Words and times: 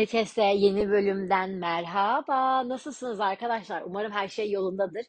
Herkese 0.00 0.42
yeni 0.42 0.90
bölümden 0.90 1.50
merhaba. 1.50 2.68
Nasılsınız 2.68 3.20
arkadaşlar? 3.20 3.82
Umarım 3.82 4.12
her 4.12 4.28
şey 4.28 4.50
yolundadır. 4.50 5.06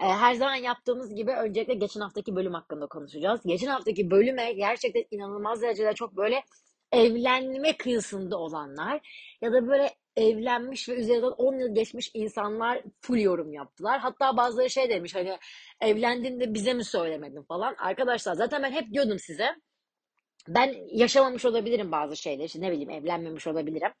Ee, 0.00 0.04
her 0.04 0.34
zaman 0.34 0.54
yaptığımız 0.54 1.14
gibi 1.14 1.30
öncelikle 1.30 1.74
geçen 1.74 2.00
haftaki 2.00 2.36
bölüm 2.36 2.54
hakkında 2.54 2.86
konuşacağız. 2.86 3.40
Geçen 3.44 3.66
haftaki 3.66 4.10
bölüme 4.10 4.52
gerçekten 4.52 5.04
inanılmaz 5.10 5.62
derecede 5.62 5.92
çok 5.92 6.16
böyle 6.16 6.42
evlenme 6.92 7.76
kıyısında 7.76 8.38
olanlar 8.38 9.00
ya 9.42 9.52
da 9.52 9.68
böyle 9.68 9.90
evlenmiş 10.16 10.88
ve 10.88 10.94
üzerinden 10.94 11.26
10 11.26 11.58
yıl 11.58 11.74
geçmiş 11.74 12.10
insanlar 12.14 12.82
full 13.00 13.18
yorum 13.18 13.52
yaptılar. 13.52 14.00
Hatta 14.00 14.36
bazıları 14.36 14.70
şey 14.70 14.90
demiş 14.90 15.14
hani 15.14 15.38
evlendiğinde 15.80 16.54
bize 16.54 16.74
mi 16.74 16.84
söylemedin 16.84 17.42
falan. 17.42 17.74
Arkadaşlar 17.78 18.34
zaten 18.34 18.62
ben 18.62 18.72
hep 18.72 18.92
diyordum 18.92 19.18
size 19.18 19.54
ben 20.48 20.74
yaşamamış 20.92 21.44
olabilirim 21.44 21.92
bazı 21.92 22.16
şeyleri. 22.16 22.46
İşte 22.46 22.60
ne 22.60 22.72
bileyim 22.72 22.90
evlenmemiş 22.90 23.46
olabilirim. 23.46 23.92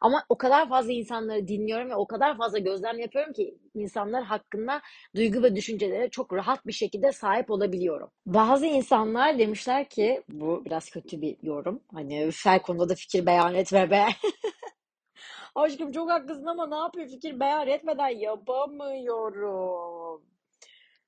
Ama 0.00 0.24
o 0.28 0.38
kadar 0.38 0.68
fazla 0.68 0.92
insanları 0.92 1.48
dinliyorum 1.48 1.90
ve 1.90 1.94
o 1.94 2.06
kadar 2.06 2.36
fazla 2.36 2.58
gözlem 2.58 2.98
yapıyorum 2.98 3.32
ki 3.32 3.58
insanlar 3.74 4.24
hakkında 4.24 4.80
duygu 5.16 5.42
ve 5.42 5.56
düşüncelere 5.56 6.10
çok 6.10 6.32
rahat 6.32 6.66
bir 6.66 6.72
şekilde 6.72 7.12
sahip 7.12 7.50
olabiliyorum. 7.50 8.10
Bazı 8.26 8.66
insanlar 8.66 9.38
demişler 9.38 9.88
ki 9.88 10.22
bu 10.28 10.64
biraz 10.64 10.90
kötü 10.90 11.20
bir 11.20 11.36
yorum. 11.42 11.82
Hani 11.94 12.30
her 12.44 12.62
konuda 12.62 12.88
da 12.88 12.94
fikir 12.94 13.26
beyan 13.26 13.54
etme 13.54 13.90
be. 13.90 14.06
Aşkım 15.54 15.92
çok 15.92 16.10
haklısın 16.10 16.46
ama 16.46 16.66
ne 16.66 16.76
yapıyor 16.76 17.08
fikir 17.08 17.40
beyan 17.40 17.68
etmeden 17.68 18.08
yapamıyorum. 18.08 19.58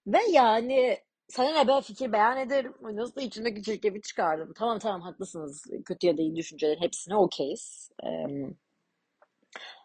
Ve 0.07 0.19
yani 0.31 0.99
sana 1.29 1.53
ne 1.53 1.69
ben 1.69 1.81
fikir 1.81 2.13
beyan 2.13 2.39
ederim. 2.39 2.75
Nasıl 2.83 3.21
içimdeki 3.21 3.63
çirkefi 3.63 4.03
çıkardım. 4.03 4.53
Tamam 4.57 4.79
tamam 4.79 5.01
haklısınız. 5.01 5.65
Kötü 5.85 6.07
ya 6.07 6.19
da 6.19 6.23
iyi 6.23 6.37
düşüncelerin 6.37 6.81
hepsine 6.81 7.17
okeyiz. 7.17 7.91
Ee, 8.05 8.27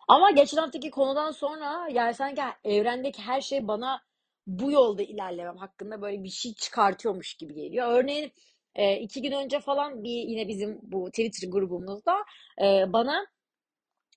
ama 0.08 0.31
geçen 0.31 0.58
haftaki 0.58 0.92
konudan 0.92 1.31
sonra 1.31 1.88
yani 1.92 2.14
sanki 2.14 2.42
evrendeki 2.64 3.22
her 3.22 3.42
şey 3.42 3.67
bana 3.67 4.02
bu 4.47 4.72
yolda 4.72 5.03
ilerlemem 5.03 5.58
hakkında 5.58 6.02
böyle 6.02 6.23
bir 6.23 6.30
şey 6.30 6.53
çıkartıyormuş 6.53 7.34
gibi 7.34 7.53
geliyor. 7.53 7.88
Örneğin 7.89 8.31
e, 8.75 9.00
iki 9.00 9.22
gün 9.22 9.31
önce 9.31 9.59
falan 9.59 10.03
bir 10.03 10.09
yine 10.30 10.47
bizim 10.47 10.80
bu 10.84 11.09
Twitter 11.09 11.50
grubumuzda 11.50 12.16
e, 12.62 12.94
bana 12.94 13.28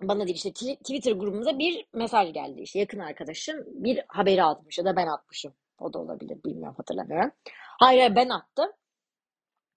bana 0.03 0.27
değil 0.27 0.37
işte 0.37 0.53
Twitter 0.53 1.13
grubumuza 1.13 1.59
bir 1.59 1.87
mesaj 1.93 2.33
geldi. 2.33 2.61
İşte 2.61 2.79
yakın 2.79 2.99
arkadaşım 2.99 3.65
bir 3.67 4.05
haberi 4.09 4.45
atmış 4.45 4.79
ya 4.79 4.85
da 4.85 4.97
ben 4.97 5.07
atmışım. 5.07 5.55
O 5.79 5.93
da 5.93 5.99
olabilir 5.99 6.45
bilmiyorum 6.45 6.75
hatırlamıyorum. 6.77 7.31
Hayır 7.81 8.17
ben 8.17 8.29
attım. 8.29 8.73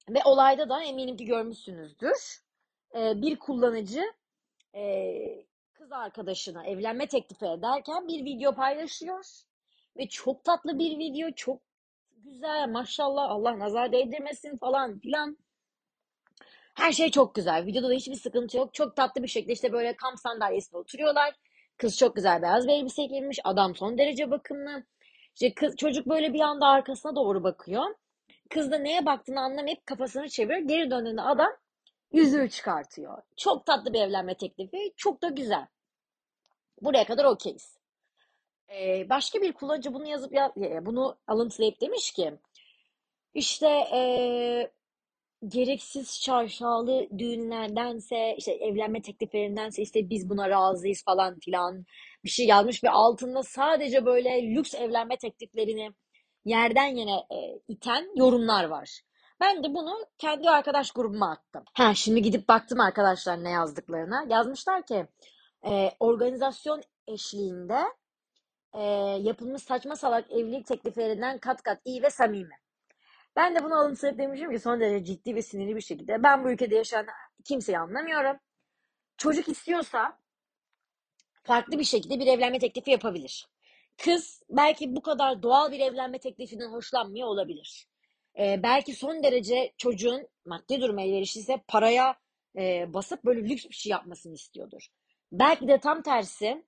Ve 0.10 0.20
olayda 0.26 0.70
da 0.70 0.84
eminim 0.84 1.18
ki 1.18 1.26
görmüşsünüzdür. 1.26 2.42
Ee, 2.96 3.22
bir 3.22 3.40
kullanıcı 3.40 4.04
e, 4.76 4.82
kız 5.82 5.92
arkadaşına 5.92 6.66
evlenme 6.66 7.08
teklifi 7.08 7.46
ederken 7.46 8.08
bir 8.08 8.26
video 8.26 8.56
paylaşıyor. 8.56 9.26
Ve 9.98 10.10
çok 10.10 10.44
tatlı 10.44 10.80
bir 10.80 10.98
video. 10.98 11.32
Çok 11.32 11.62
güzel 12.12 12.70
maşallah 12.70 13.30
Allah 13.30 13.60
nazar 13.60 13.92
değdirmesin 13.92 14.58
falan 14.58 15.00
filan. 15.00 15.38
Her 16.74 16.92
şey 16.92 17.12
çok 17.12 17.36
güzel. 17.36 17.66
Videoda 17.66 17.90
da 17.90 17.94
hiçbir 17.94 18.16
sıkıntı 18.16 18.58
yok. 18.58 18.74
Çok 18.74 18.96
tatlı 18.96 19.24
bir 19.24 19.28
şekilde 19.28 19.54
işte 19.54 19.72
böyle 19.72 19.96
kamp 19.96 20.20
sandalyesinde 20.20 20.78
oturuyorlar. 20.78 21.34
Kız 21.78 21.98
çok 21.98 22.16
güzel 22.16 22.42
beyaz 22.42 22.68
bir 22.68 22.74
elbise 22.74 23.06
giymiş. 23.06 23.40
Adam 23.44 23.76
son 23.76 23.98
derece 23.98 24.32
bakımlı. 24.32 24.84
İşte 25.34 25.54
kız, 25.54 25.76
çocuk 25.76 26.06
böyle 26.06 26.34
bir 26.34 26.40
anda 26.42 26.66
arkasına 26.66 27.16
doğru 27.16 27.44
bakıyor. 27.44 27.86
Kız 28.50 28.72
da 28.72 28.78
neye 28.78 29.06
baktığını 29.06 29.40
anlamayıp 29.40 29.86
kafasını 29.86 30.30
çeviriyor. 30.30 30.68
Geri 30.68 30.92
döndüğünde 30.92 31.22
adam 31.22 31.52
yüzüğü 32.14 32.50
çıkartıyor. 32.50 33.22
Çok 33.38 33.66
tatlı 33.66 33.94
bir 33.94 34.02
evlenme 34.02 34.38
teklifi. 34.38 34.94
Çok 34.98 35.22
da 35.22 35.30
güzel. 35.30 35.68
Buraya 36.82 37.06
kadar 37.06 37.26
okeyiz. 37.26 37.78
Ee, 38.74 39.10
başka 39.10 39.42
bir 39.42 39.54
kullanıcı 39.54 39.94
bunu 39.94 40.08
yazıp 40.08 40.34
ya, 40.34 40.54
bunu 40.86 41.18
alıntılayıp 41.28 41.82
demiş 41.82 42.12
ki 42.12 42.34
işte 43.34 43.68
ee, 43.94 44.72
gereksiz 45.48 46.22
şarşalı 46.22 47.08
düğünlerdense 47.18 48.36
işte 48.38 48.52
evlenme 48.52 49.02
tekliflerindense 49.02 49.82
işte 49.82 50.10
biz 50.10 50.30
buna 50.30 50.50
razıyız 50.50 51.04
falan 51.04 51.40
filan 51.40 51.86
bir 52.26 52.30
şey 52.30 52.46
yazmış 52.48 52.84
ve 52.84 52.90
altında 52.90 53.44
sadece 53.44 54.06
böyle 54.06 54.56
lüks 54.56 54.76
evlenme 54.76 55.18
tekliflerini 55.18 55.92
yerden 56.46 56.96
yere 56.96 57.12
e, 57.12 57.60
iten 57.68 58.08
yorumlar 58.16 58.64
var. 58.66 59.02
Ben 59.42 59.64
de 59.64 59.74
bunu 59.74 60.06
kendi 60.18 60.50
arkadaş 60.50 60.92
grubuma 60.92 61.32
attım. 61.32 61.64
Ha 61.74 61.94
şimdi 61.96 62.22
gidip 62.22 62.50
baktım 62.50 62.80
arkadaşlar 62.80 63.44
ne 63.44 63.50
yazdıklarına. 63.50 64.26
Yazmışlar 64.30 64.86
ki 64.86 65.08
e, 65.66 65.92
organizasyon 66.00 66.82
eşliğinde 67.08 67.80
e, 68.74 68.82
yapılmış 69.22 69.64
saçma 69.64 69.96
salak 69.96 70.32
evlilik 70.32 70.68
tekliflerinden 70.68 71.38
kat 71.38 71.64
kat 71.64 71.82
iyi 71.86 72.04
ve 72.04 72.10
samimi. 72.10 72.56
Ben 73.36 73.56
de 73.56 73.64
bunu 73.64 73.76
alımsayıp 73.76 74.18
demişim 74.18 74.52
ki 74.52 74.60
son 74.60 74.80
derece 74.80 75.06
ciddi 75.06 75.36
ve 75.36 75.42
sinirli 75.42 75.76
bir 75.76 75.82
şekilde 75.82 76.24
ben 76.24 76.44
bu 76.44 76.52
ülkede 76.52 76.76
yaşayan 76.76 77.08
kimseyi 77.46 77.80
anlamıyorum. 77.80 78.38
Çocuk 79.18 79.48
istiyorsa 79.50 80.18
farklı 81.44 81.80
bir 81.80 81.84
şekilde 81.84 82.20
bir 82.20 82.28
evlenme 82.28 82.60
teklifi 82.60 82.92
yapabilir. 82.92 83.48
Kız 84.04 84.44
belki 84.50 84.96
bu 84.96 85.02
kadar 85.02 85.44
doğal 85.44 85.72
bir 85.72 85.80
evlenme 85.80 86.20
teklifinden 86.20 86.72
hoşlanmıyor 86.72 87.28
olabilir. 87.28 87.91
Ee, 88.40 88.64
belki 88.64 88.96
son 88.96 89.24
derece 89.24 89.74
çocuğun 89.78 90.28
maddi 90.46 90.82
durumu 90.82 91.02
elverişliyse 91.02 91.58
paraya 91.68 92.16
e, 92.58 92.94
basıp 92.94 93.26
böyle 93.26 93.50
lüks 93.50 93.66
bir 93.70 93.76
şey 93.76 93.90
yapmasını 93.90 94.34
istiyordur. 94.34 94.88
Belki 95.32 95.68
de 95.68 95.80
tam 95.80 96.02
tersi 96.02 96.66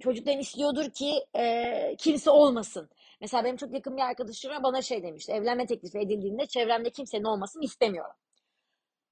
çocukların 0.00 0.40
istiyordur 0.40 0.90
ki 0.90 1.26
e, 1.38 1.96
kimse 1.98 2.30
olmasın. 2.30 2.90
Mesela 3.20 3.44
benim 3.44 3.56
çok 3.56 3.74
yakın 3.74 3.96
bir 3.96 4.02
arkadaşım 4.02 4.52
bana 4.62 4.82
şey 4.82 5.02
demişti. 5.02 5.32
Evlenme 5.32 5.66
teklifi 5.66 5.98
edildiğinde 5.98 6.46
çevremde 6.46 6.90
kimsenin 6.90 7.24
olmasını 7.24 7.64
istemiyorum. 7.64 8.16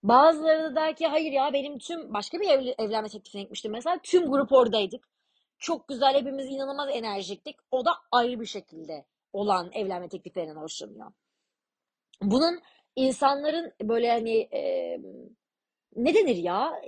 Bazıları 0.02 0.62
da 0.62 0.74
der 0.74 0.96
ki 0.96 1.06
hayır 1.06 1.32
ya 1.32 1.52
benim 1.52 1.78
tüm 1.78 2.14
başka 2.14 2.40
bir 2.40 2.48
ev, 2.48 2.74
evlenme 2.78 3.08
teklifine 3.08 3.42
gitmiştim 3.42 3.72
mesela. 3.72 3.98
Tüm 4.02 4.30
grup 4.30 4.52
oradaydık. 4.52 5.08
Çok 5.58 5.88
güzel 5.88 6.14
hepimiz 6.14 6.46
inanılmaz 6.46 6.88
enerjiktik. 6.92 7.56
O 7.70 7.84
da 7.84 7.90
ayrı 8.12 8.40
bir 8.40 8.46
şekilde 8.46 9.04
olan 9.32 9.70
evlenme 9.72 10.08
tekliflerinden 10.08 10.56
hoşlanıyor. 10.56 11.12
Bunun 12.22 12.60
insanların 12.96 13.72
böyle 13.82 14.10
hani 14.10 14.38
e, 14.38 14.98
ne 15.96 16.14
denir 16.14 16.36
ya? 16.36 16.82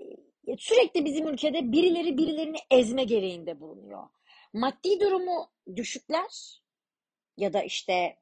Sürekli 0.58 1.04
bizim 1.04 1.28
ülkede 1.28 1.72
birileri 1.72 2.18
birilerini 2.18 2.56
ezme 2.70 3.04
gereğinde 3.04 3.60
bulunuyor. 3.60 4.08
Maddi 4.52 5.00
durumu 5.00 5.50
düşükler 5.76 6.62
ya 7.36 7.52
da 7.52 7.62
işte 7.62 8.16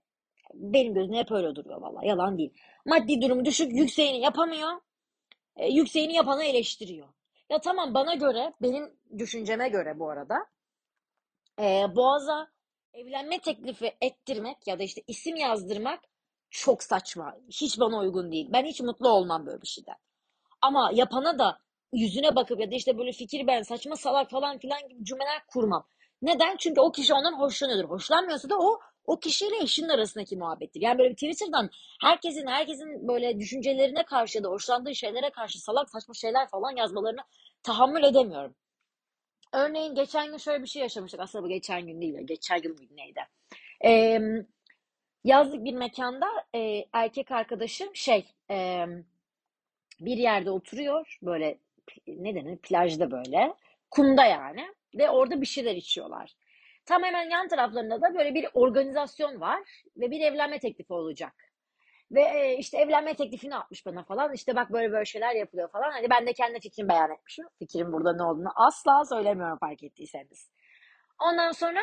benim 0.55 0.95
gözümde 0.95 1.19
hep 1.19 1.33
öyle 1.33 1.55
duruyor 1.55 1.81
valla 1.81 2.05
yalan 2.05 2.39
değil. 2.39 2.53
Maddi 2.87 3.23
durumu 3.23 3.45
düşük 3.45 3.73
yükseğini 3.73 4.21
yapamıyor. 4.21 4.81
E, 5.57 5.67
yükseğini 5.67 6.15
yapanı 6.15 6.45
eleştiriyor. 6.45 7.09
Ya 7.51 7.61
tamam 7.61 7.95
bana 7.95 8.15
göre 8.15 8.53
benim 8.63 8.97
düşünceme 9.19 9.69
göre 9.69 9.99
bu 9.99 10.11
arada 10.11 10.37
e, 11.61 11.97
Boğaz'a 11.97 12.49
evlenme 12.93 13.39
teklifi 13.39 13.93
ettirmek 14.01 14.67
ya 14.67 14.79
da 14.79 14.83
işte 14.83 15.03
isim 15.07 15.37
yazdırmak 15.37 16.01
çok 16.55 16.83
saçma. 16.83 17.37
Hiç 17.51 17.81
bana 17.81 17.99
uygun 17.99 18.33
değil. 18.33 18.49
Ben 18.53 18.65
hiç 18.65 18.81
mutlu 18.81 19.09
olmam 19.09 19.47
böyle 19.47 19.63
bir 19.63 19.67
şeyden. 19.67 19.97
Ama 20.63 20.91
yapana 20.95 21.39
da 21.39 21.59
yüzüne 21.93 22.37
bakıp 22.37 22.61
ya 22.61 22.71
da 22.71 22.75
işte 22.75 22.99
böyle 22.99 23.13
fikir 23.13 23.47
ben 23.47 23.63
saçma 23.63 23.97
salak 23.97 24.31
falan 24.31 24.59
filan 24.59 24.89
gibi 24.89 25.05
cümleler 25.05 25.47
kurmam. 25.47 25.87
Neden? 26.23 26.57
Çünkü 26.57 26.81
o 26.81 26.93
kişi 26.93 27.15
ondan 27.15 27.39
hoşlanıyordur. 27.39 27.91
Hoşlanmıyorsa 27.91 28.51
da 28.51 28.59
o 28.59 28.81
o 29.07 29.21
kişiyle 29.21 29.63
eşinin 29.63 29.89
arasındaki 29.89 30.37
muhabbettir. 30.37 30.81
Yani 30.81 30.99
böyle 30.99 31.11
bir 31.11 31.15
Twitter'dan 31.15 31.71
herkesin 32.01 32.47
herkesin 32.47 33.09
böyle 33.09 33.41
düşüncelerine 33.41 34.05
karşı 34.05 34.39
ya 34.39 34.45
da 34.45 34.49
hoşlandığı 34.49 34.95
şeylere 34.95 35.31
karşı 35.31 35.61
salak 35.61 35.91
saçma 35.91 36.15
şeyler 36.15 36.49
falan 36.49 36.77
yazmalarını 36.77 37.21
tahammül 37.63 38.03
edemiyorum. 38.03 38.55
Örneğin 39.53 39.95
geçen 39.95 40.31
gün 40.31 40.37
şöyle 40.37 40.63
bir 40.63 40.69
şey 40.69 40.83
yaşamıştık. 40.83 41.21
Aslında 41.21 41.45
bu 41.45 41.49
geçen 41.49 41.87
gün 41.87 42.01
değil. 42.01 42.15
Geçen 42.25 42.57
yıl 42.63 42.79
mıydı 42.79 42.97
neydi? 42.97 43.21
Ee, 43.85 44.21
yazlık 45.25 45.65
bir 45.65 45.75
mekanda 45.75 46.27
e, 46.55 46.85
erkek 46.93 47.31
arkadaşım 47.31 47.97
şey 47.97 48.27
e, 48.51 48.87
bir 50.01 50.17
yerde 50.17 50.51
oturuyor. 50.51 51.19
Böyle 51.23 51.59
ne 52.07 52.35
denir 52.35 52.57
plajda 52.57 53.11
böyle. 53.11 53.55
Kumda 53.91 54.25
yani. 54.25 54.67
Ve 54.95 55.11
orada 55.11 55.41
bir 55.41 55.47
şeyler 55.47 55.77
içiyorlar. 55.77 56.33
Tam 56.87 57.03
hemen 57.03 57.31
yan 57.31 57.49
taraflarında 57.49 58.03
da 58.03 58.15
böyle 58.15 58.35
bir 58.35 58.47
organizasyon 58.55 59.41
var 59.41 59.61
ve 59.97 60.11
bir 60.11 60.21
evlenme 60.21 60.59
teklifi 60.59 60.93
olacak. 60.93 61.33
Ve 62.11 62.23
e, 62.23 62.57
işte 62.59 62.79
evlenme 62.79 63.15
teklifini 63.15 63.57
atmış 63.57 63.87
bana 63.87 64.05
falan. 64.05 64.33
İşte 64.33 64.57
bak 64.57 64.73
böyle 64.73 64.93
böyle 64.93 65.05
şeyler 65.05 65.35
yapılıyor 65.35 65.71
falan. 65.71 65.91
Hani 65.91 66.11
ben 66.11 66.27
de 66.27 66.33
kendi 66.33 66.61
fikrimi 66.61 66.89
beyan 66.89 67.11
etmişim. 67.11 67.45
Fikrim 67.59 67.93
burada 67.93 68.17
ne 68.17 68.23
olduğunu 68.23 68.53
asla 68.57 69.05
söylemiyorum 69.05 69.59
fark 69.59 69.83
ettiyseniz. 69.83 70.51
Ondan 71.21 71.53
sonra 71.53 71.81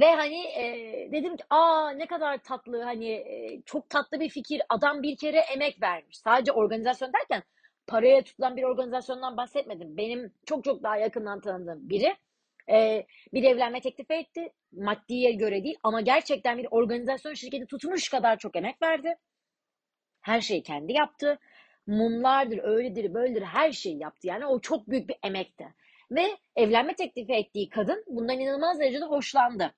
ve 0.00 0.14
hani 0.14 0.46
e, 0.46 1.08
dedim 1.12 1.36
ki 1.36 1.44
aa 1.50 1.90
ne 1.90 2.06
kadar 2.06 2.38
tatlı 2.38 2.82
hani 2.82 3.10
e, 3.10 3.62
çok 3.66 3.90
tatlı 3.90 4.20
bir 4.20 4.28
fikir. 4.28 4.62
Adam 4.68 5.02
bir 5.02 5.16
kere 5.16 5.38
emek 5.38 5.82
vermiş. 5.82 6.18
Sadece 6.18 6.52
organizasyon 6.52 7.12
derken 7.12 7.42
paraya 7.86 8.24
tutulan 8.24 8.56
bir 8.56 8.62
organizasyondan 8.62 9.36
bahsetmedim. 9.36 9.96
Benim 9.96 10.32
çok 10.46 10.64
çok 10.64 10.82
daha 10.82 10.96
yakından 10.96 11.40
tanıdığım 11.40 11.88
biri 11.88 12.16
e, 12.70 13.06
bir 13.32 13.42
evlenme 13.42 13.80
teklif 13.80 14.10
etti. 14.10 14.52
Maddiye 14.72 15.32
göre 15.32 15.64
değil 15.64 15.78
ama 15.82 16.00
gerçekten 16.00 16.58
bir 16.58 16.68
organizasyon 16.70 17.34
şirketi 17.34 17.66
tutmuş 17.66 18.08
kadar 18.08 18.38
çok 18.38 18.56
emek 18.56 18.82
verdi. 18.82 19.16
Her 20.20 20.40
şeyi 20.40 20.62
kendi 20.62 20.92
yaptı. 20.92 21.38
Mumlardır, 21.86 22.58
öyledir, 22.62 23.14
böyledir 23.14 23.42
her 23.42 23.72
şeyi 23.72 23.98
yaptı. 23.98 24.26
Yani 24.26 24.46
o 24.46 24.60
çok 24.60 24.88
büyük 24.88 25.08
bir 25.08 25.16
emekti. 25.22 25.74
Ve 26.10 26.36
evlenme 26.56 26.94
teklifi 26.94 27.32
ettiği 27.32 27.68
kadın 27.68 28.04
bundan 28.06 28.40
inanılmaz 28.40 28.80
derecede 28.80 29.04
hoşlandı. 29.04 29.74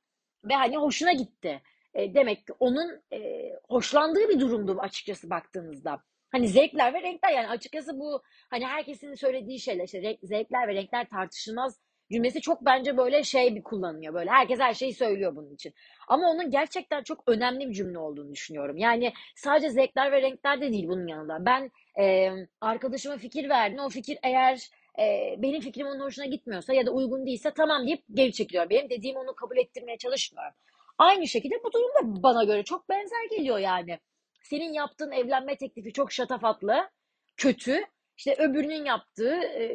Ve 0.48 0.54
hani 0.54 0.76
hoşuna 0.76 1.12
gitti. 1.12 1.62
E, 1.94 2.14
demek 2.14 2.46
ki 2.46 2.52
onun 2.60 3.02
e, 3.12 3.50
hoşlandığı 3.68 4.28
bir 4.28 4.40
durumdu 4.40 4.76
açıkçası 4.80 5.30
baktığınızda. 5.30 6.02
Hani 6.32 6.48
zevkler 6.48 6.94
ve 6.94 7.02
renkler 7.02 7.32
yani 7.32 7.48
açıkçası 7.48 7.98
bu 8.00 8.22
hani 8.50 8.66
herkesin 8.66 9.14
söylediği 9.14 9.60
şeyler 9.60 9.84
işte 9.84 10.18
zevkler 10.22 10.68
ve 10.68 10.74
renkler 10.74 11.08
tartışılmaz 11.08 11.80
cümlesi 12.10 12.40
çok 12.40 12.64
bence 12.64 12.96
böyle 12.96 13.22
şey 13.22 13.54
bir 13.54 13.62
kullanılıyor. 13.62 14.14
Böyle 14.14 14.30
herkes 14.30 14.60
her 14.60 14.74
şeyi 14.74 14.94
söylüyor 14.94 15.36
bunun 15.36 15.54
için. 15.54 15.74
Ama 16.08 16.30
onun 16.30 16.50
gerçekten 16.50 17.02
çok 17.02 17.22
önemli 17.26 17.68
bir 17.68 17.74
cümle 17.74 17.98
olduğunu 17.98 18.32
düşünüyorum. 18.32 18.76
Yani 18.76 19.12
sadece 19.36 19.70
zevkler 19.70 20.12
ve 20.12 20.22
renkler 20.22 20.60
de 20.60 20.72
değil 20.72 20.88
bunun 20.88 21.06
yanında. 21.06 21.46
Ben 21.46 21.70
e, 22.00 22.30
arkadaşıma 22.60 23.16
fikir 23.16 23.48
verdim. 23.48 23.78
O 23.78 23.88
fikir 23.88 24.18
eğer 24.22 24.70
e, 24.98 25.34
benim 25.38 25.60
fikrim 25.60 25.86
onun 25.86 26.00
hoşuna 26.00 26.26
gitmiyorsa 26.26 26.74
ya 26.74 26.86
da 26.86 26.90
uygun 26.90 27.26
değilse 27.26 27.50
tamam 27.50 27.86
deyip 27.86 28.04
geri 28.14 28.32
çekiliyor. 28.32 28.70
Benim 28.70 28.90
dediğim 28.90 29.16
onu 29.16 29.34
kabul 29.34 29.56
ettirmeye 29.56 29.98
çalışmıyorum. 29.98 30.54
Aynı 30.98 31.28
şekilde 31.28 31.54
bu 31.64 31.72
durum 31.72 31.88
da 31.88 32.22
bana 32.22 32.44
göre 32.44 32.62
çok 32.62 32.88
benzer 32.88 33.24
geliyor 33.30 33.58
yani. 33.58 33.98
Senin 34.42 34.72
yaptığın 34.72 35.12
evlenme 35.12 35.56
teklifi 35.56 35.92
çok 35.92 36.12
şatafatlı, 36.12 36.90
kötü. 37.36 37.84
İşte 38.16 38.34
öbürünün 38.38 38.84
yaptığı 38.84 39.34
e, 39.34 39.66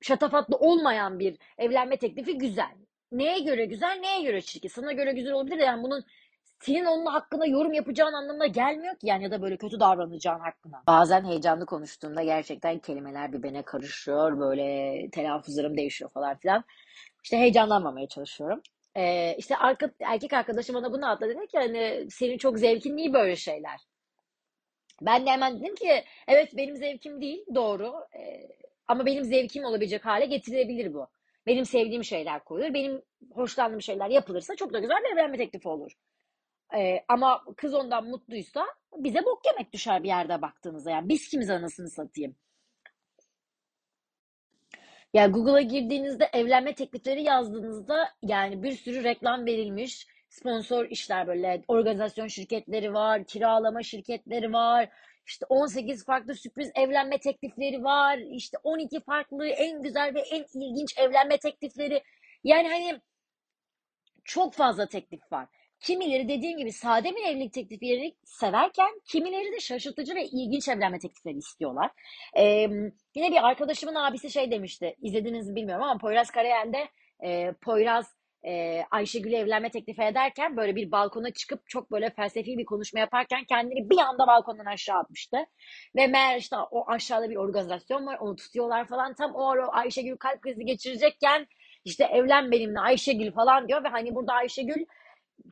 şatafatlı 0.00 0.56
olmayan 0.56 1.18
bir 1.18 1.36
evlenme 1.58 1.96
teklifi 1.96 2.38
güzel. 2.38 2.74
Neye 3.12 3.38
göre 3.38 3.64
güzel, 3.64 3.98
neye 4.00 4.22
göre 4.22 4.40
çirkin? 4.40 4.68
Sana 4.68 4.92
göre 4.92 5.12
güzel 5.12 5.32
olabilir 5.32 5.58
yani 5.58 5.82
bunun 5.82 6.04
senin 6.62 6.84
onun 6.84 7.06
hakkında 7.06 7.46
yorum 7.46 7.72
yapacağın 7.72 8.12
anlamına 8.12 8.46
gelmiyor 8.46 8.96
ki 8.96 9.06
yani 9.06 9.24
ya 9.24 9.30
da 9.30 9.42
böyle 9.42 9.56
kötü 9.56 9.80
davranacağın 9.80 10.40
hakkında. 10.40 10.82
Bazen 10.86 11.24
heyecanlı 11.24 11.66
konuştuğumda 11.66 12.22
gerçekten 12.22 12.78
kelimeler 12.78 13.32
birbirine 13.32 13.62
karışıyor. 13.62 14.40
Böyle 14.40 15.08
telaffuzlarım 15.10 15.76
değişiyor 15.76 16.10
falan 16.10 16.36
filan. 16.36 16.64
İşte 17.24 17.38
heyecanlanmamaya 17.38 18.08
çalışıyorum. 18.08 18.62
Ee, 18.96 19.34
işte 19.38 19.56
arka, 19.56 19.90
erkek 20.00 20.32
arkadaşım 20.32 20.74
bana 20.74 20.92
bunu 20.92 21.10
atladı 21.10 21.36
dedi 21.36 21.46
ki 21.46 21.58
hani 21.58 22.06
senin 22.10 22.38
çok 22.38 22.58
zevkin 22.58 22.98
değil 22.98 23.12
böyle 23.12 23.36
şeyler. 23.36 23.80
Ben 25.02 25.26
de 25.26 25.30
hemen 25.30 25.60
dedim 25.60 25.74
ki 25.74 26.04
evet 26.28 26.56
benim 26.56 26.76
zevkim 26.76 27.20
değil 27.20 27.44
doğru. 27.54 27.94
Ee, 28.16 28.48
ama 28.88 29.06
benim 29.06 29.24
zevkim 29.24 29.64
olabilecek 29.64 30.06
hale 30.06 30.26
getirilebilir 30.26 30.94
bu. 30.94 31.06
Benim 31.46 31.64
sevdiğim 31.64 32.04
şeyler 32.04 32.44
koyulur. 32.44 32.74
Benim 32.74 33.02
hoşlandığım 33.34 33.82
şeyler 33.82 34.08
yapılırsa 34.10 34.56
çok 34.56 34.72
da 34.72 34.78
güzel 34.78 34.96
bir 35.04 35.12
evlenme 35.12 35.36
teklifi 35.36 35.68
olur. 35.68 35.92
Ee, 36.76 37.04
ama 37.08 37.44
kız 37.56 37.74
ondan 37.74 38.04
mutluysa 38.04 38.66
bize 38.96 39.24
bok 39.24 39.46
yemek 39.46 39.72
düşer 39.72 40.02
bir 40.02 40.08
yerde 40.08 40.42
baktığınızda. 40.42 40.90
Yani 40.90 41.08
biz 41.08 41.28
kimiz 41.28 41.50
anasını 41.50 41.90
satayım. 41.90 42.36
Ya 45.14 45.26
Google'a 45.26 45.60
girdiğinizde 45.60 46.30
evlenme 46.32 46.74
teklifleri 46.74 47.22
yazdığınızda 47.22 48.08
yani 48.22 48.62
bir 48.62 48.72
sürü 48.72 49.04
reklam 49.04 49.46
verilmiş. 49.46 50.06
Sponsor 50.28 50.84
işler 50.84 51.26
böyle 51.26 51.62
organizasyon 51.68 52.26
şirketleri 52.26 52.94
var, 52.94 53.24
kiralama 53.24 53.82
şirketleri 53.82 54.52
var. 54.52 54.88
İşte 55.26 55.46
18 55.48 56.04
farklı 56.04 56.34
sürpriz 56.34 56.70
evlenme 56.74 57.20
teklifleri 57.20 57.84
var. 57.84 58.18
İşte 58.18 58.58
12 58.62 59.00
farklı 59.00 59.46
en 59.46 59.82
güzel 59.82 60.14
ve 60.14 60.20
en 60.20 60.44
ilginç 60.60 60.98
evlenme 60.98 61.38
teklifleri. 61.38 62.02
Yani 62.44 62.68
hani 62.68 63.00
çok 64.24 64.54
fazla 64.54 64.86
teklif 64.86 65.32
var. 65.32 65.48
Kimileri 65.82 66.28
dediğim 66.28 66.58
gibi 66.58 66.72
sade 66.72 67.10
bir 67.16 67.24
evlilik 67.24 67.52
teklifleri 67.52 68.14
severken 68.24 69.00
kimileri 69.04 69.52
de 69.52 69.60
şaşırtıcı 69.60 70.14
ve 70.14 70.24
ilginç 70.24 70.68
evlenme 70.68 70.98
teklifleri 70.98 71.36
istiyorlar. 71.36 71.90
Ee, 72.38 72.68
yine 73.14 73.30
bir 73.30 73.46
arkadaşımın 73.46 73.94
abisi 73.94 74.30
şey 74.30 74.50
demişti. 74.50 74.96
İzlediniz 75.02 75.48
mi 75.48 75.54
bilmiyorum 75.54 75.84
ama 75.84 75.98
Poyraz 75.98 76.30
Karayel'de 76.30 76.88
e, 77.24 77.52
Poyraz 77.52 78.16
e, 78.46 78.82
Ayşegül'e 78.90 79.36
evlenme 79.36 79.70
teklifi 79.70 80.02
ederken 80.02 80.56
böyle 80.56 80.76
bir 80.76 80.92
balkona 80.92 81.30
çıkıp 81.30 81.68
çok 81.68 81.90
böyle 81.90 82.10
felsefi 82.10 82.58
bir 82.58 82.64
konuşma 82.64 83.00
yaparken 83.00 83.44
kendini 83.44 83.90
bir 83.90 83.98
anda 83.98 84.26
balkondan 84.26 84.66
aşağı 84.66 84.98
atmıştı. 84.98 85.36
Ve 85.96 86.06
meğer 86.06 86.38
işte 86.38 86.56
o 86.70 86.90
aşağıda 86.90 87.30
bir 87.30 87.36
organizasyon 87.36 88.06
var 88.06 88.18
onu 88.20 88.36
tutuyorlar 88.36 88.86
falan. 88.86 89.14
Tam 89.14 89.34
o 89.34 89.50
ara 89.50 89.68
Ayşegül 89.68 90.16
kalp 90.16 90.42
krizi 90.42 90.64
geçirecekken 90.64 91.46
işte 91.84 92.04
evlen 92.04 92.50
benimle 92.50 92.80
Ayşegül 92.80 93.32
falan 93.32 93.68
diyor 93.68 93.84
ve 93.84 93.88
hani 93.88 94.14
burada 94.14 94.32
Ayşegül 94.32 94.84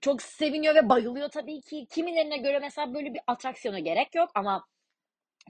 çok 0.00 0.22
seviniyor 0.22 0.74
ve 0.74 0.88
bayılıyor 0.88 1.28
tabii 1.28 1.60
ki. 1.60 1.86
Kimilerine 1.90 2.38
göre 2.38 2.58
mesela 2.58 2.94
böyle 2.94 3.14
bir 3.14 3.20
atraksiyona 3.26 3.78
gerek 3.78 4.14
yok 4.14 4.30
ama 4.34 4.66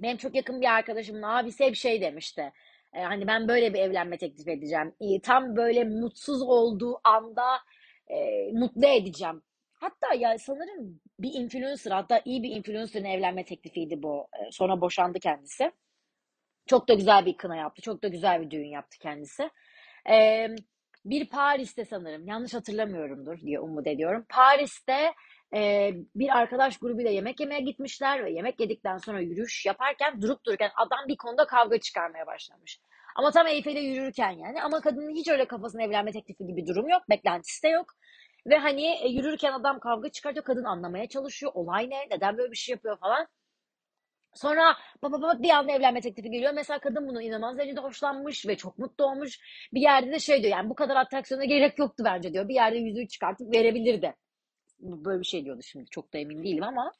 benim 0.02 0.16
çok 0.16 0.34
yakın 0.34 0.60
bir 0.60 0.66
arkadaşımın 0.66 1.22
abisi 1.22 1.64
hep 1.64 1.76
şey 1.76 2.00
demişti. 2.00 2.52
E, 2.94 3.00
hani 3.00 3.26
ben 3.26 3.48
böyle 3.48 3.74
bir 3.74 3.78
evlenme 3.78 4.18
teklif 4.18 4.48
edeceğim. 4.48 4.94
E, 5.00 5.20
tam 5.20 5.56
böyle 5.56 5.84
mutsuz 5.84 6.42
olduğu 6.42 7.00
anda 7.04 7.46
e, 8.08 8.16
mutlu 8.52 8.86
edeceğim. 8.86 9.42
Hatta 9.72 10.14
ya 10.14 10.38
sanırım 10.38 11.00
bir 11.20 11.34
influencer 11.34 11.90
hatta 11.90 12.22
iyi 12.24 12.42
bir 12.42 12.50
influencer'ın 12.50 13.04
evlenme 13.04 13.44
teklifiydi 13.44 14.02
bu. 14.02 14.28
E, 14.40 14.50
sonra 14.50 14.80
boşandı 14.80 15.18
kendisi. 15.20 15.72
Çok 16.66 16.88
da 16.88 16.94
güzel 16.94 17.26
bir 17.26 17.36
kına 17.36 17.56
yaptı. 17.56 17.82
Çok 17.82 18.02
da 18.02 18.08
güzel 18.08 18.42
bir 18.42 18.50
düğün 18.50 18.68
yaptı 18.68 18.98
kendisi. 18.98 19.50
E, 20.10 20.46
bir 21.04 21.28
Paris'te 21.28 21.84
sanırım 21.84 22.26
yanlış 22.26 22.54
hatırlamıyorumdur 22.54 23.40
diye 23.40 23.60
umut 23.60 23.86
ediyorum. 23.86 24.26
Paris'te 24.28 25.14
e, 25.54 25.90
bir 26.14 26.38
arkadaş 26.38 26.78
grubuyla 26.78 27.10
yemek 27.10 27.40
yemeye 27.40 27.60
gitmişler 27.60 28.24
ve 28.24 28.32
yemek 28.32 28.60
yedikten 28.60 28.96
sonra 28.96 29.20
yürüyüş 29.20 29.66
yaparken 29.66 30.22
durup 30.22 30.44
dururken 30.46 30.70
adam 30.76 31.08
bir 31.08 31.16
konuda 31.16 31.46
kavga 31.46 31.80
çıkarmaya 31.80 32.26
başlamış. 32.26 32.80
Ama 33.16 33.30
tam 33.30 33.46
Eyfel'e 33.46 33.80
yürürken 33.80 34.30
yani 34.30 34.62
ama 34.62 34.80
kadının 34.80 35.14
hiç 35.14 35.28
öyle 35.28 35.44
kafasına 35.44 35.82
evlenme 35.82 36.12
teklifi 36.12 36.46
gibi 36.46 36.66
durum 36.66 36.88
yok. 36.88 37.02
Beklentisi 37.10 37.62
de 37.62 37.68
yok. 37.68 37.86
Ve 38.46 38.56
hani 38.58 38.86
e, 38.86 39.08
yürürken 39.08 39.52
adam 39.52 39.80
kavga 39.80 40.08
çıkartıyor. 40.08 40.44
Kadın 40.44 40.64
anlamaya 40.64 41.08
çalışıyor. 41.08 41.52
Olay 41.54 41.90
ne? 41.90 42.06
Neden 42.10 42.38
böyle 42.38 42.50
bir 42.50 42.56
şey 42.56 42.72
yapıyor 42.72 42.98
falan. 42.98 43.26
Sonra 44.34 44.76
baba 45.02 45.22
baba 45.22 45.42
bir 45.42 45.50
anda 45.50 45.72
evlenme 45.72 46.00
teklifi 46.00 46.30
geliyor. 46.30 46.52
Mesela 46.54 46.78
kadın 46.78 47.08
bunu 47.08 47.22
inanılmaz 47.22 47.58
derecede 47.58 47.80
hoşlanmış 47.80 48.46
ve 48.46 48.56
çok 48.56 48.78
mutlu 48.78 49.04
olmuş. 49.04 49.38
Bir 49.74 49.80
yerde 49.80 50.12
de 50.12 50.18
şey 50.18 50.42
diyor 50.42 50.56
yani 50.56 50.70
bu 50.70 50.74
kadar 50.74 50.96
atraksiyona 50.96 51.44
gerek 51.44 51.78
yoktu 51.78 52.02
bence 52.06 52.32
diyor. 52.32 52.48
Bir 52.48 52.54
yerde 52.54 52.78
yüzüğü 52.78 53.08
çıkartıp 53.08 53.54
verebilirdi. 53.54 54.14
Böyle 54.80 55.20
bir 55.20 55.26
şey 55.26 55.44
diyordu 55.44 55.62
şimdi 55.62 55.86
çok 55.90 56.12
da 56.12 56.18
emin 56.18 56.42
değilim 56.42 56.64
ama. 56.64 56.92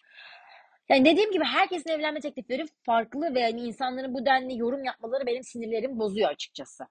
Yani 0.88 1.04
dediğim 1.04 1.32
gibi 1.32 1.44
herkesin 1.44 1.90
evlenme 1.90 2.20
teklifleri 2.20 2.66
farklı 2.82 3.34
ve 3.34 3.40
yani 3.40 3.60
insanların 3.60 4.14
bu 4.14 4.26
denli 4.26 4.58
yorum 4.58 4.84
yapmaları 4.84 5.26
benim 5.26 5.42
sinirlerimi 5.44 5.98
bozuyor 5.98 6.30
açıkçası. 6.30 6.84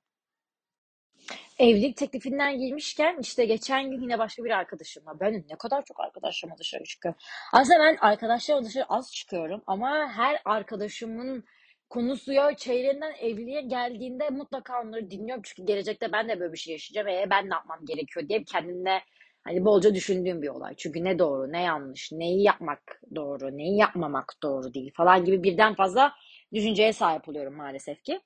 Evlilik 1.59 1.97
teklifinden 1.97 2.59
girmişken 2.59 3.17
işte 3.21 3.45
geçen 3.45 3.91
gün 3.91 4.01
yine 4.01 4.19
başka 4.19 4.43
bir 4.43 4.49
arkadaşımla 4.49 5.19
ben 5.19 5.33
ne 5.49 5.55
kadar 5.55 5.85
çok 5.85 5.99
arkadaşlarımla 5.99 6.57
dışarı 6.57 6.83
çıkıyorum. 6.83 7.19
Aslında 7.53 7.79
ben 7.79 7.97
arkadaşlarımla 8.01 8.67
dışarı 8.67 8.85
az 8.85 9.13
çıkıyorum 9.13 9.61
ama 9.67 10.11
her 10.11 10.41
arkadaşımın 10.45 11.43
konusu 11.89 12.33
ya 12.33 12.55
çeyrenden 12.55 13.13
evliliğe 13.19 13.61
geldiğinde 13.61 14.29
mutlaka 14.29 14.81
onları 14.81 15.11
dinliyorum. 15.11 15.41
Çünkü 15.45 15.65
gelecekte 15.67 16.11
ben 16.11 16.29
de 16.29 16.39
böyle 16.39 16.53
bir 16.53 16.57
şey 16.57 16.71
yaşayacağım 16.71 17.07
ve 17.07 17.29
ben 17.29 17.49
ne 17.49 17.53
yapmam 17.53 17.79
gerekiyor 17.85 18.29
diye 18.29 18.43
kendimle 18.43 19.01
hani 19.43 19.65
bolca 19.65 19.95
düşündüğüm 19.95 20.41
bir 20.41 20.47
olay. 20.47 20.75
Çünkü 20.77 21.03
ne 21.03 21.19
doğru 21.19 21.51
ne 21.51 21.61
yanlış, 21.61 22.11
neyi 22.11 22.43
yapmak 22.43 23.01
doğru, 23.15 23.57
neyi 23.57 23.77
yapmamak 23.77 24.33
doğru 24.43 24.73
değil 24.73 24.91
falan 24.97 25.25
gibi 25.25 25.43
birden 25.43 25.75
fazla 25.75 26.13
düşünceye 26.53 26.93
sahip 26.93 27.29
oluyorum 27.29 27.55
maalesef 27.55 28.03
ki. 28.03 28.19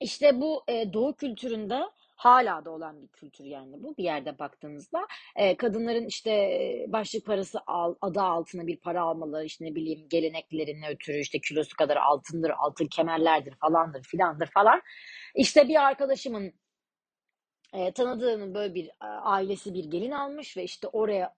İşte 0.00 0.40
bu 0.40 0.64
e, 0.68 0.92
doğu 0.92 1.16
kültüründe 1.16 1.80
hala 2.16 2.64
da 2.64 2.70
olan 2.70 3.02
bir 3.02 3.08
kültür 3.08 3.44
yani 3.44 3.82
bu 3.82 3.96
bir 3.96 4.04
yerde 4.04 4.38
baktığınızda. 4.38 5.06
E, 5.36 5.56
kadınların 5.56 6.06
işte 6.06 6.30
başlık 6.88 7.26
parası 7.26 7.58
al, 7.66 7.94
adı 8.00 8.20
altına 8.20 8.66
bir 8.66 8.76
para 8.80 9.02
almaları 9.02 9.44
işte 9.44 9.64
ne 9.64 9.74
bileyim 9.74 10.08
geleneklerine 10.08 10.88
ötürü 10.88 11.18
işte 11.18 11.40
kilosu 11.40 11.76
kadar 11.76 11.96
altındır 11.96 12.50
altın 12.50 12.86
kemerlerdir 12.86 13.54
falandır 13.54 14.02
filandır 14.02 14.46
falan. 14.46 14.82
İşte 15.34 15.68
bir 15.68 15.86
arkadaşımın 15.86 16.52
e, 17.72 17.92
tanıdığının 17.92 18.54
böyle 18.54 18.74
bir 18.74 18.90
ailesi 19.22 19.74
bir 19.74 19.84
gelin 19.84 20.10
almış 20.10 20.56
ve 20.56 20.64
işte 20.64 20.88
oraya 20.88 21.34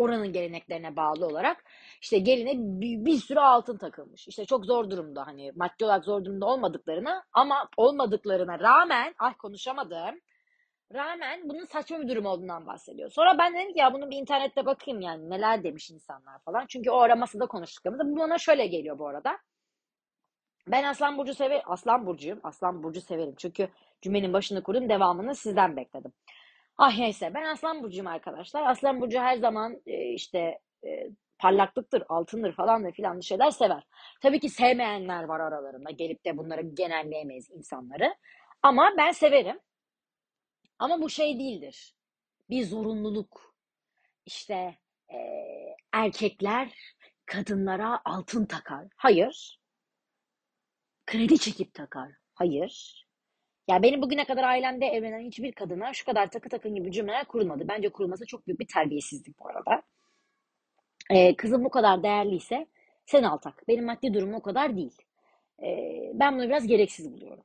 oranın 0.00 0.32
geleneklerine 0.32 0.96
bağlı 0.96 1.26
olarak 1.26 1.64
işte 2.00 2.18
geline 2.18 2.52
bir, 2.56 3.04
bir 3.04 3.16
sürü 3.16 3.40
altın 3.40 3.76
takılmış. 3.76 4.28
İşte 4.28 4.44
çok 4.44 4.66
zor 4.66 4.90
durumda 4.90 5.26
hani 5.26 5.52
maddi 5.56 5.84
olarak 5.84 6.04
zor 6.04 6.24
durumda 6.24 6.46
olmadıklarına 6.46 7.24
ama 7.32 7.68
olmadıklarına 7.76 8.58
rağmen 8.60 9.14
ay 9.18 9.34
konuşamadım. 9.34 10.20
Rağmen 10.94 11.48
bunun 11.48 11.64
saçma 11.64 12.00
bir 12.00 12.08
durum 12.08 12.26
olduğundan 12.26 12.66
bahsediyor. 12.66 13.10
Sonra 13.10 13.38
ben 13.38 13.54
dedim 13.54 13.72
ki 13.72 13.78
ya 13.78 13.94
bunu 13.94 14.10
bir 14.10 14.16
internette 14.16 14.66
bakayım 14.66 15.00
yani 15.00 15.30
neler 15.30 15.64
demiş 15.64 15.90
insanlar 15.90 16.38
falan. 16.38 16.66
Çünkü 16.68 16.90
o 16.90 16.98
ara 16.98 17.16
masada 17.16 17.46
konuştuklarımızda 17.46 18.12
bu 18.12 18.18
bana 18.18 18.38
şöyle 18.38 18.66
geliyor 18.66 18.98
bu 18.98 19.08
arada. 19.08 19.38
Ben 20.66 20.84
Aslan 20.84 21.18
Burcu 21.18 21.34
sever, 21.34 21.62
Aslan 21.66 22.06
Burcuyum. 22.06 22.40
Aslan 22.42 22.82
Burcu 22.82 23.00
severim. 23.00 23.34
Çünkü 23.38 23.68
cümlenin 24.02 24.32
başını 24.32 24.62
kurdum, 24.62 24.88
devamını 24.88 25.34
sizden 25.34 25.76
bekledim. 25.76 26.12
Ah 26.82 26.98
neyse 26.98 27.34
ben 27.34 27.44
Aslan 27.44 27.82
Burcuyum 27.82 28.06
arkadaşlar. 28.06 28.62
Aslan 28.62 29.00
Burcu 29.00 29.18
her 29.18 29.36
zaman 29.36 29.82
e, 29.86 30.12
işte 30.12 30.58
e, 30.84 31.10
parlaklıktır, 31.38 32.02
altındır 32.08 32.52
falan 32.52 32.84
da 32.84 32.90
filan 32.90 33.20
şeyler 33.20 33.50
sever. 33.50 33.82
Tabii 34.22 34.40
ki 34.40 34.48
sevmeyenler 34.48 35.24
var 35.24 35.40
aralarında. 35.40 35.90
Gelip 35.90 36.24
de 36.24 36.36
bunları 36.38 36.62
genelleyemeyiz 36.62 37.50
insanları. 37.50 38.14
Ama 38.62 38.90
ben 38.98 39.12
severim. 39.12 39.60
Ama 40.78 41.00
bu 41.02 41.10
şey 41.10 41.38
değildir. 41.38 41.94
Bir 42.50 42.64
zorunluluk. 42.64 43.54
İşte 44.26 44.78
e, 45.12 45.18
erkekler 45.92 46.74
kadınlara 47.26 48.00
altın 48.04 48.46
takar. 48.46 48.86
Hayır. 48.96 49.60
Kredi 51.06 51.38
çekip 51.38 51.74
takar. 51.74 52.10
Hayır. 52.34 53.04
Ya 53.70 53.82
benim 53.82 54.02
bugüne 54.02 54.24
kadar 54.24 54.44
ailemde 54.44 54.86
evlenen 54.86 55.20
hiçbir 55.20 55.52
kadına 55.52 55.92
şu 55.92 56.04
kadar 56.04 56.30
takı 56.30 56.48
takın 56.48 56.74
gibi 56.74 56.92
cümleler 56.92 57.24
kurulmadı. 57.24 57.68
Bence 57.68 57.88
kurulması 57.88 58.26
çok 58.26 58.46
büyük 58.46 58.60
bir 58.60 58.66
terbiyesizlik 58.66 59.38
bu 59.38 59.48
arada. 59.48 59.82
Ee, 61.10 61.36
kızım 61.36 61.64
bu 61.64 61.70
kadar 61.70 62.02
değerliyse 62.02 62.66
sen 63.06 63.22
al 63.22 63.36
tak. 63.36 63.68
Benim 63.68 63.84
maddi 63.84 64.14
durumum 64.14 64.34
o 64.34 64.42
kadar 64.42 64.76
değil. 64.76 64.96
Ee, 65.62 66.10
ben 66.14 66.38
bunu 66.38 66.48
biraz 66.48 66.66
gereksiz 66.66 67.12
buluyorum. 67.12 67.44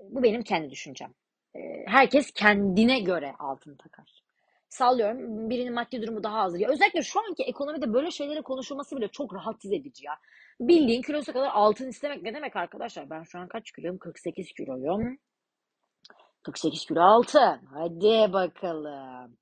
Bu 0.00 0.22
benim 0.22 0.42
kendi 0.42 0.70
düşüncem. 0.70 1.14
Ee, 1.56 1.60
herkes 1.86 2.30
kendine 2.30 3.00
göre 3.00 3.32
altın 3.38 3.76
takar. 3.76 4.22
Sallıyorum 4.68 5.50
birinin 5.50 5.74
maddi 5.74 6.02
durumu 6.02 6.22
daha 6.22 6.38
azdır. 6.38 6.58
Ya 6.58 6.68
özellikle 6.68 7.02
şu 7.02 7.20
anki 7.20 7.42
ekonomide 7.42 7.92
böyle 7.92 8.10
şeylerin 8.10 8.42
konuşulması 8.42 8.96
bile 8.96 9.08
çok 9.08 9.34
rahatsız 9.34 9.72
edici 9.72 10.06
ya. 10.06 10.12
Bildiğin 10.60 11.02
kilosu 11.02 11.32
kadar 11.32 11.50
altın 11.52 11.88
istemek 11.88 12.22
ne 12.22 12.34
demek 12.34 12.56
arkadaşlar? 12.56 13.10
Ben 13.10 13.22
şu 13.22 13.38
an 13.38 13.48
kaç 13.48 13.72
kiloyum? 13.72 13.98
48 13.98 14.52
kiloyum. 14.52 15.18
48 16.46 16.86
kilo 16.86 17.00
altın. 17.00 17.60
Hadi 17.74 18.32
bakalım. 18.32 19.36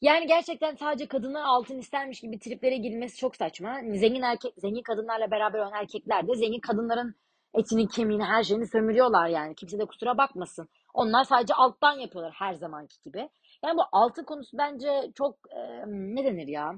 Yani 0.00 0.26
gerçekten 0.26 0.74
sadece 0.74 1.08
kadınlar 1.08 1.42
altın 1.44 1.78
istermiş 1.78 2.20
gibi 2.20 2.38
triplere 2.38 2.76
girmesi 2.76 3.16
çok 3.16 3.36
saçma. 3.36 3.80
Zengin 3.94 4.22
erkek, 4.22 4.54
zengin 4.56 4.82
kadınlarla 4.82 5.30
beraber 5.30 5.58
olan 5.58 5.72
erkekler 5.72 6.28
de 6.28 6.34
zengin 6.34 6.60
kadınların 6.60 7.14
etini, 7.54 7.88
kemiğini, 7.88 8.24
her 8.24 8.42
şeyini 8.42 8.66
sömürüyorlar 8.66 9.28
yani. 9.28 9.54
Kimse 9.54 9.78
de 9.78 9.84
kusura 9.84 10.18
bakmasın. 10.18 10.68
Onlar 10.94 11.24
sadece 11.24 11.54
alttan 11.54 11.98
yapıyorlar 11.98 12.32
her 12.38 12.54
zamanki 12.54 12.96
gibi. 13.04 13.28
Yani 13.64 13.76
bu 13.76 13.82
altın 13.92 14.24
konusu 14.24 14.58
bence 14.58 15.12
çok 15.14 15.38
e, 15.50 15.84
ne 15.86 16.24
denir 16.24 16.48
ya? 16.48 16.72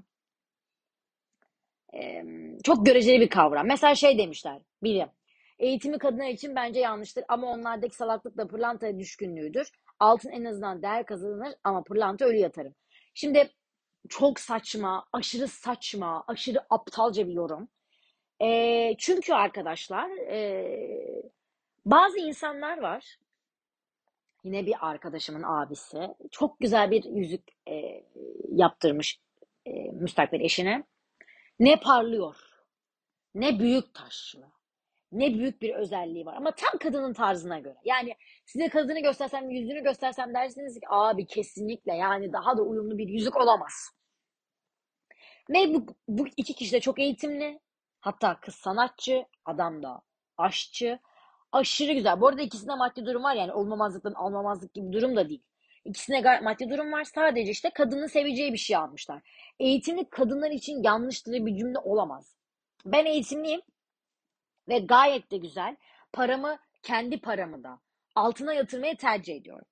E, 1.95 2.23
çok 2.64 2.87
göreceli 2.87 3.21
bir 3.21 3.28
kavram. 3.28 3.66
Mesela 3.66 3.95
şey 3.95 4.18
demişler. 4.18 4.62
Biri. 4.83 5.06
Eğitimi 5.59 5.99
kadınlar 5.99 6.29
için 6.29 6.57
bence 6.57 6.81
yanlıştır 6.81 7.25
ama 7.29 7.47
onlardaki 7.47 7.97
salaklık 7.97 8.37
da 8.37 8.49
pırlantaya 8.49 8.99
düşkünlüğüdür. 8.99 9.71
Altın 10.01 10.31
en 10.31 10.45
azından 10.45 10.83
değer 10.83 11.07
kazanır 11.07 11.55
ama 11.65 11.85
pırlanta 11.85 12.25
ölü 12.25 12.37
yatarım. 12.37 12.75
Şimdi 13.15 13.51
çok 14.09 14.41
saçma, 14.41 15.07
aşırı 15.13 15.49
saçma, 15.49 16.25
aşırı 16.27 16.59
aptalca 16.71 17.29
bir 17.29 17.33
yorum. 17.33 17.69
E, 18.43 18.97
çünkü 18.99 19.35
arkadaşlar 19.35 20.11
e, 20.11 21.23
bazı 21.85 22.19
insanlar 22.19 22.79
var. 22.79 23.19
Yine 24.45 24.67
bir 24.67 24.75
arkadaşımın 24.81 25.43
abisi. 25.43 26.15
Çok 26.31 26.61
güzel 26.61 26.91
bir 26.91 27.05
yüzük 27.05 27.43
e, 27.69 28.05
yaptırmış 28.49 29.21
e, 29.67 29.71
müstakbel 29.91 30.41
eşine. 30.41 30.85
Ne 31.61 31.81
parlıyor, 31.81 32.37
ne 33.35 33.59
büyük 33.59 33.95
taşlı, 33.95 34.47
ne 35.13 35.35
büyük 35.35 35.63
bir 35.63 35.75
özelliği 35.75 36.27
var. 36.27 36.35
Ama 36.37 36.51
tam 36.51 36.79
kadının 36.79 37.13
tarzına 37.13 37.59
göre. 37.59 37.77
Yani 37.85 38.15
size 38.47 38.69
kadını 38.69 39.01
göstersem, 39.01 39.51
yüzünü 39.51 39.83
göstersem 39.83 40.35
dersiniz 40.35 40.75
ki 40.81 40.87
abi 40.89 41.27
kesinlikle 41.27 41.93
yani 41.95 42.33
daha 42.33 42.57
da 42.57 42.63
uyumlu 42.63 42.99
bir 42.99 43.09
yüzük 43.09 43.37
olamaz. 43.37 43.91
Ve 45.51 45.75
bu, 45.75 45.87
bu 46.09 46.27
iki 46.37 46.55
kişi 46.55 46.73
de 46.73 46.81
çok 46.81 46.99
eğitimli. 46.99 47.61
Hatta 48.01 48.41
kız 48.41 48.55
sanatçı, 48.55 49.27
adam 49.45 49.83
da 49.83 50.03
aşçı. 50.39 50.99
Aşırı 51.53 51.93
güzel. 51.93 52.21
Bu 52.21 52.29
arada 52.29 52.43
ikisinde 52.43 52.75
maddi 52.75 53.07
durum 53.07 53.23
var 53.23 53.35
yani 53.35 53.53
olmamazlıktan 53.53 54.13
almamazlık 54.13 54.75
gibi 54.75 54.93
durum 54.93 55.17
da 55.17 55.29
değil. 55.29 55.43
İkisine 55.85 56.21
gayet 56.21 56.43
maddi 56.43 56.71
durum 56.71 56.93
var. 56.93 57.05
Sadece 57.05 57.51
işte 57.51 57.71
kadının 57.71 58.07
seveceği 58.07 58.53
bir 58.53 58.59
şey 58.59 58.77
almışlar. 58.77 59.23
Eğitimli 59.61 60.11
kadınlar 60.11 60.51
için 60.51 60.83
yanlış 60.83 61.27
bir 61.27 61.57
cümle 61.57 61.79
olamaz. 61.79 62.37
Ben 62.85 63.05
eğitimliyim 63.05 63.61
ve 64.69 64.79
gayet 64.79 65.31
de 65.31 65.37
güzel. 65.37 65.77
Paramı 66.13 66.59
kendi 66.83 67.21
paramı 67.21 67.65
da 67.65 67.79
altına 68.15 68.55
yatırmayı 68.55 68.97
tercih 68.97 69.37
ediyorum. 69.37 69.67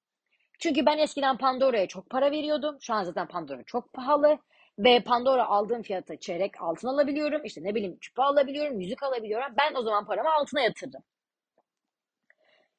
Çünkü 0.59 0.87
ben 0.87 0.99
eskiden 0.99 1.37
Pandora'ya 1.37 1.89
çok 1.89 2.11
para 2.11 2.31
veriyordum. 2.31 2.77
Şu 2.81 2.95
an 2.95 3.03
zaten 3.05 3.29
Pandora 3.29 3.63
çok 3.63 3.93
pahalı. 3.93 4.39
Ve 4.79 5.01
Pandora 5.01 5.47
aldığım 5.47 5.83
fiyata 5.83 6.17
çeyrek 6.17 6.63
altın 6.63 6.89
alabiliyorum. 6.89 7.45
İşte 7.45 7.65
ne 7.65 7.75
bileyim 7.75 7.99
küpe 8.01 8.23
alabiliyorum, 8.23 8.81
yüzük 8.81 9.03
alabiliyorum. 9.03 9.55
Ben 9.59 9.75
o 9.75 9.83
zaman 9.83 10.07
paramı 10.07 10.33
altına 10.33 10.61
yatırdım. 10.61 11.03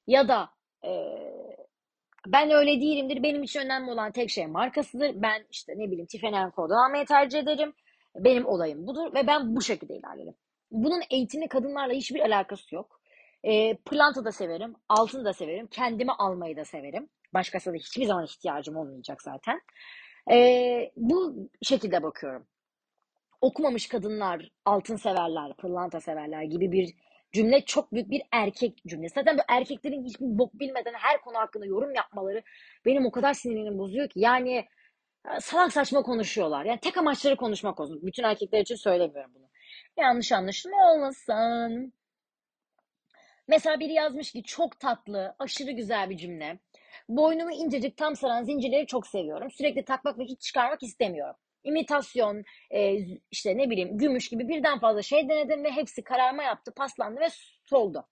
Ya 0.07 0.27
da 0.27 0.49
e, 0.85 0.91
ben 2.27 2.51
öyle 2.51 2.81
değilimdir. 2.81 3.23
Benim 3.23 3.43
için 3.43 3.59
önemli 3.59 3.91
olan 3.91 4.11
tek 4.11 4.29
şey 4.29 4.47
markasıdır. 4.47 5.11
Ben 5.15 5.45
işte 5.51 5.73
ne 5.77 5.91
bileyim 5.91 6.05
Tiffany 6.05 6.51
Co'dan 6.55 6.85
almayı 6.87 7.05
tercih 7.05 7.39
ederim. 7.39 7.73
Benim 8.15 8.45
olayım 8.45 8.87
budur 8.87 9.13
ve 9.13 9.27
ben 9.27 9.55
bu 9.55 9.61
şekilde 9.61 9.95
ilerlerim. 9.95 10.35
Bunun 10.71 11.01
eğitimli 11.09 11.47
kadınlarla 11.47 11.93
hiçbir 11.93 12.19
alakası 12.19 12.75
yok. 12.75 13.01
E, 13.43 13.77
pırlanta 13.77 14.25
da 14.25 14.31
severim, 14.31 14.75
altın 14.89 15.25
da 15.25 15.33
severim, 15.33 15.67
kendime 15.67 16.13
almayı 16.13 16.57
da 16.57 16.65
severim. 16.65 17.09
Başkasına 17.33 17.73
da 17.73 17.77
hiçbir 17.77 18.05
zaman 18.05 18.25
ihtiyacım 18.25 18.75
olmayacak 18.75 19.21
zaten. 19.21 19.61
E, 20.31 20.91
bu 20.95 21.49
şekilde 21.61 22.03
bakıyorum. 22.03 22.47
Okumamış 23.41 23.87
kadınlar 23.87 24.49
altın 24.65 24.95
severler, 24.95 25.53
pırlanta 25.57 25.99
severler 25.99 26.43
gibi 26.43 26.71
bir 26.71 26.93
cümle 27.31 27.65
çok 27.65 27.93
büyük 27.93 28.09
bir 28.09 28.21
erkek 28.31 28.77
cümlesi. 28.87 29.13
Zaten 29.13 29.37
bu 29.37 29.41
erkeklerin 29.49 30.03
hiçbir 30.05 30.25
bok 30.37 30.53
bilmeden 30.53 30.93
her 30.93 31.21
konu 31.21 31.37
hakkında 31.37 31.65
yorum 31.65 31.95
yapmaları 31.95 32.43
benim 32.85 33.05
o 33.05 33.11
kadar 33.11 33.33
sinirimi 33.33 33.77
bozuyor 33.77 34.09
ki. 34.09 34.19
Yani 34.19 34.65
salak 35.39 35.73
saçma 35.73 36.01
konuşuyorlar. 36.03 36.65
Yani 36.65 36.79
tek 36.79 36.97
amaçları 36.97 37.35
konuşmak 37.35 37.79
olsun. 37.79 37.99
Bütün 38.03 38.23
erkekler 38.23 38.61
için 38.61 38.75
söylemiyorum 38.75 39.31
bunu. 39.35 39.45
Yanlış 39.97 40.31
anlaşılma 40.31 40.91
olmasın. 40.91 41.93
Mesela 43.47 43.79
biri 43.79 43.93
yazmış 43.93 44.31
ki 44.31 44.43
çok 44.43 44.79
tatlı, 44.79 45.35
aşırı 45.39 45.71
güzel 45.71 46.09
bir 46.09 46.17
cümle. 46.17 46.59
Boynumu 47.09 47.51
incecik 47.51 47.97
tam 47.97 48.15
saran 48.15 48.43
zincirleri 48.43 48.87
çok 48.87 49.07
seviyorum. 49.07 49.51
Sürekli 49.51 49.85
takmak 49.85 50.19
ve 50.19 50.23
hiç 50.23 50.41
çıkarmak 50.41 50.83
istemiyorum. 50.83 51.35
İmitasyon, 51.63 52.43
e, 52.71 52.97
işte 53.31 53.57
ne 53.57 53.69
bileyim 53.69 53.97
gümüş 53.97 54.29
gibi 54.29 54.47
birden 54.47 54.79
fazla 54.79 55.01
şey 55.01 55.29
denedim 55.29 55.63
ve 55.63 55.71
hepsi 55.71 56.03
kararma 56.03 56.43
yaptı, 56.43 56.73
paslandı 56.73 57.19
ve 57.19 57.27
soldu. 57.65 58.07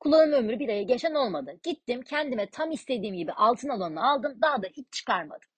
Kullanım 0.00 0.32
ömrü 0.32 0.58
bir 0.58 0.68
aya 0.68 0.82
geçen 0.82 1.14
olmadı. 1.14 1.60
Gittim 1.62 2.02
kendime 2.02 2.50
tam 2.50 2.70
istediğim 2.70 3.16
gibi 3.16 3.32
altın 3.32 3.68
alanını 3.68 4.10
aldım. 4.10 4.38
Daha 4.42 4.62
da 4.62 4.66
hiç 4.66 4.86
çıkarmadım. 4.92 5.48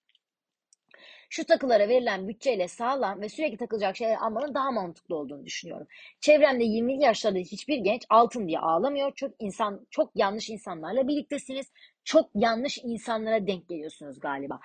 Şu 1.35 1.45
takılara 1.45 1.87
verilen 1.89 2.27
bütçeyle 2.27 2.67
sağlam 2.67 3.21
ve 3.21 3.29
sürekli 3.29 3.57
takılacak 3.57 3.97
şeyler 3.97 4.15
almanın 4.15 4.53
daha 4.53 4.71
mantıklı 4.71 5.15
olduğunu 5.15 5.45
düşünüyorum. 5.45 5.87
Çevremde 6.19 6.63
20'li 6.63 7.03
yaşlarda 7.03 7.39
hiçbir 7.39 7.77
genç 7.77 8.05
altın 8.09 8.47
diye 8.47 8.59
ağlamıyor. 8.59 9.11
Çok 9.15 9.31
insan, 9.39 9.87
çok 9.89 10.11
yanlış 10.15 10.49
insanlarla 10.49 11.07
birliktesiniz. 11.07 11.71
Çok 12.03 12.29
yanlış 12.35 12.77
insanlara 12.83 13.47
denk 13.47 13.69
geliyorsunuz 13.69 14.19
galiba. 14.19 14.59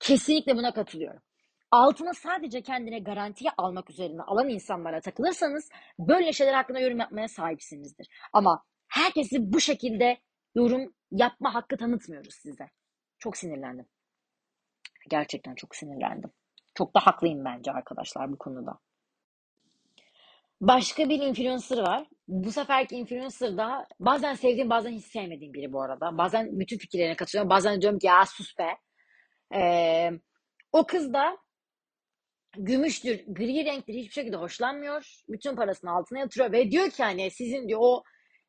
Kesinlikle 0.00 0.56
buna 0.56 0.74
katılıyorum. 0.74 1.22
Altını 1.70 2.14
sadece 2.14 2.62
kendine 2.62 2.98
garantiye 2.98 3.50
almak 3.58 3.90
üzerine 3.90 4.22
alan 4.22 4.48
insanlara 4.48 5.00
takılırsanız 5.00 5.68
böyle 5.98 6.32
şeyler 6.32 6.54
hakkında 6.54 6.80
yorum 6.80 6.98
yapmaya 6.98 7.28
sahipsinizdir. 7.28 8.08
Ama 8.32 8.64
herkesi 8.88 9.52
bu 9.52 9.60
şekilde 9.60 10.18
yorum 10.54 10.94
yapma 11.10 11.54
hakkı 11.54 11.76
tanıtmıyoruz 11.76 12.34
size. 12.34 12.70
Çok 13.18 13.36
sinirlendim. 13.36 13.86
Gerçekten 15.08 15.54
çok 15.54 15.76
sinirlendim. 15.76 16.30
Çok 16.74 16.94
da 16.94 17.00
haklıyım 17.00 17.44
bence 17.44 17.72
arkadaşlar 17.72 18.32
bu 18.32 18.38
konuda. 18.38 18.78
Başka 20.60 21.08
bir 21.08 21.22
influencer 21.22 21.78
var. 21.78 22.06
Bu 22.28 22.52
seferki 22.52 22.96
influencer 22.96 23.56
da 23.56 23.86
bazen 24.00 24.34
sevdiğim 24.34 24.70
bazen 24.70 24.90
hiç 24.90 25.04
sevmediğim 25.04 25.54
biri 25.54 25.72
bu 25.72 25.82
arada. 25.82 26.18
Bazen 26.18 26.60
bütün 26.60 26.78
fikirlerine 26.78 27.16
katılıyorum. 27.16 27.50
Bazen 27.50 27.82
diyorum 27.82 27.98
ki 27.98 28.06
ya 28.06 28.26
sus 28.26 28.58
be. 28.58 28.76
Ee, 29.54 30.10
o 30.72 30.86
kız 30.86 31.12
da 31.12 31.38
gümüştür, 32.56 33.24
gri 33.26 33.64
renktir 33.64 33.94
hiçbir 33.94 34.12
şekilde 34.12 34.36
hoşlanmıyor. 34.36 35.22
Bütün 35.28 35.56
parasını 35.56 35.90
altına 35.90 36.18
yatırıyor 36.18 36.52
ve 36.52 36.70
diyor 36.70 36.90
ki 36.90 37.02
hani 37.02 37.30
sizin 37.30 37.68
diyor 37.68 37.80
o 37.82 38.02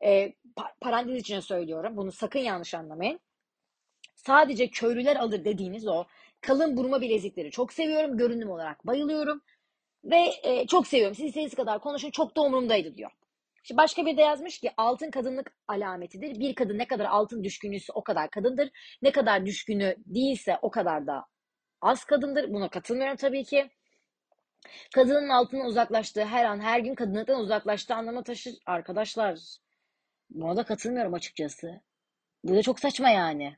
e, 0.05 0.33
parantez 0.81 1.15
içine 1.15 1.41
söylüyorum. 1.41 1.97
Bunu 1.97 2.11
sakın 2.11 2.39
yanlış 2.39 2.73
anlamayın. 2.73 3.19
Sadece 4.15 4.69
köylüler 4.69 5.15
alır 5.15 5.45
dediğiniz 5.45 5.87
o 5.87 6.05
kalın 6.41 6.77
burma 6.77 7.01
bilezikleri 7.01 7.51
çok 7.51 7.73
seviyorum. 7.73 8.17
Görünüm 8.17 8.49
olarak 8.49 8.87
bayılıyorum. 8.87 9.41
Ve 10.03 10.33
e, 10.43 10.67
çok 10.67 10.87
seviyorum. 10.87 11.15
Siz 11.15 11.25
istediğiniz 11.25 11.55
kadar 11.55 11.79
konuşun. 11.79 12.11
Çok 12.11 12.35
da 12.35 12.41
umurumdaydı 12.41 12.95
diyor. 12.95 13.11
Şimdi 13.63 13.77
başka 13.77 14.05
bir 14.05 14.17
de 14.17 14.21
yazmış 14.21 14.59
ki 14.59 14.71
altın 14.77 15.11
kadınlık 15.11 15.51
alametidir. 15.67 16.39
Bir 16.39 16.55
kadın 16.55 16.77
ne 16.77 16.87
kadar 16.87 17.05
altın 17.05 17.43
düşkünüyse 17.43 17.93
o 17.93 18.03
kadar 18.03 18.29
kadındır. 18.29 18.69
Ne 19.01 19.11
kadar 19.11 19.45
düşkünü 19.45 19.95
değilse 20.05 20.59
o 20.61 20.69
kadar 20.69 21.07
da 21.07 21.25
az 21.81 22.03
kadındır. 22.03 22.53
Buna 22.53 22.69
katılmıyorum 22.69 23.17
tabii 23.17 23.43
ki. 23.43 23.69
Kadının 24.95 25.29
altından 25.29 25.65
uzaklaştığı 25.65 26.25
her 26.25 26.45
an, 26.45 26.59
her 26.59 26.79
gün 26.79 26.95
kadınlıktan 26.95 27.39
uzaklaştığı 27.39 27.95
anlama 27.95 28.23
taşır. 28.23 28.53
Arkadaşlar, 28.65 29.39
buna 30.29 30.57
da 30.57 30.63
katılmıyorum 30.63 31.13
açıkçası. 31.13 31.81
Bu 32.43 32.55
da 32.55 32.61
çok 32.61 32.79
saçma 32.79 33.09
yani. 33.09 33.57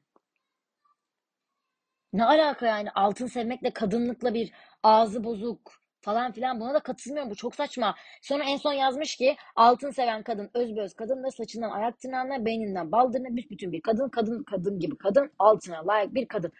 Ne 2.13 2.25
alaka 2.25 2.67
yani 2.67 2.91
altın 2.91 3.27
sevmekle 3.27 3.71
kadınlıkla 3.71 4.33
bir 4.33 4.51
ağzı 4.83 5.23
bozuk 5.23 5.81
falan 6.01 6.31
filan 6.31 6.59
buna 6.59 6.73
da 6.73 6.79
katılmıyorum. 6.79 7.31
Bu 7.31 7.35
çok 7.35 7.55
saçma. 7.55 7.95
Sonra 8.21 8.43
en 8.43 8.57
son 8.57 8.73
yazmış 8.73 9.15
ki 9.15 9.35
altın 9.55 9.91
seven 9.91 10.23
kadın 10.23 10.49
özbeöz 10.53 10.93
kadın 10.93 11.23
da 11.23 11.31
saçından 11.31 11.69
ayak 11.69 11.99
tırnağına 11.99 12.45
beyninden 12.45 12.91
baldırına 12.91 13.35
büsbütün 13.35 13.71
bir 13.71 13.81
kadın 13.81 14.09
kadın 14.09 14.43
kadın 14.43 14.79
gibi 14.79 14.97
kadın 14.97 15.31
altına 15.39 15.87
layık 15.87 16.13
bir 16.13 16.27
kadın. 16.27 16.51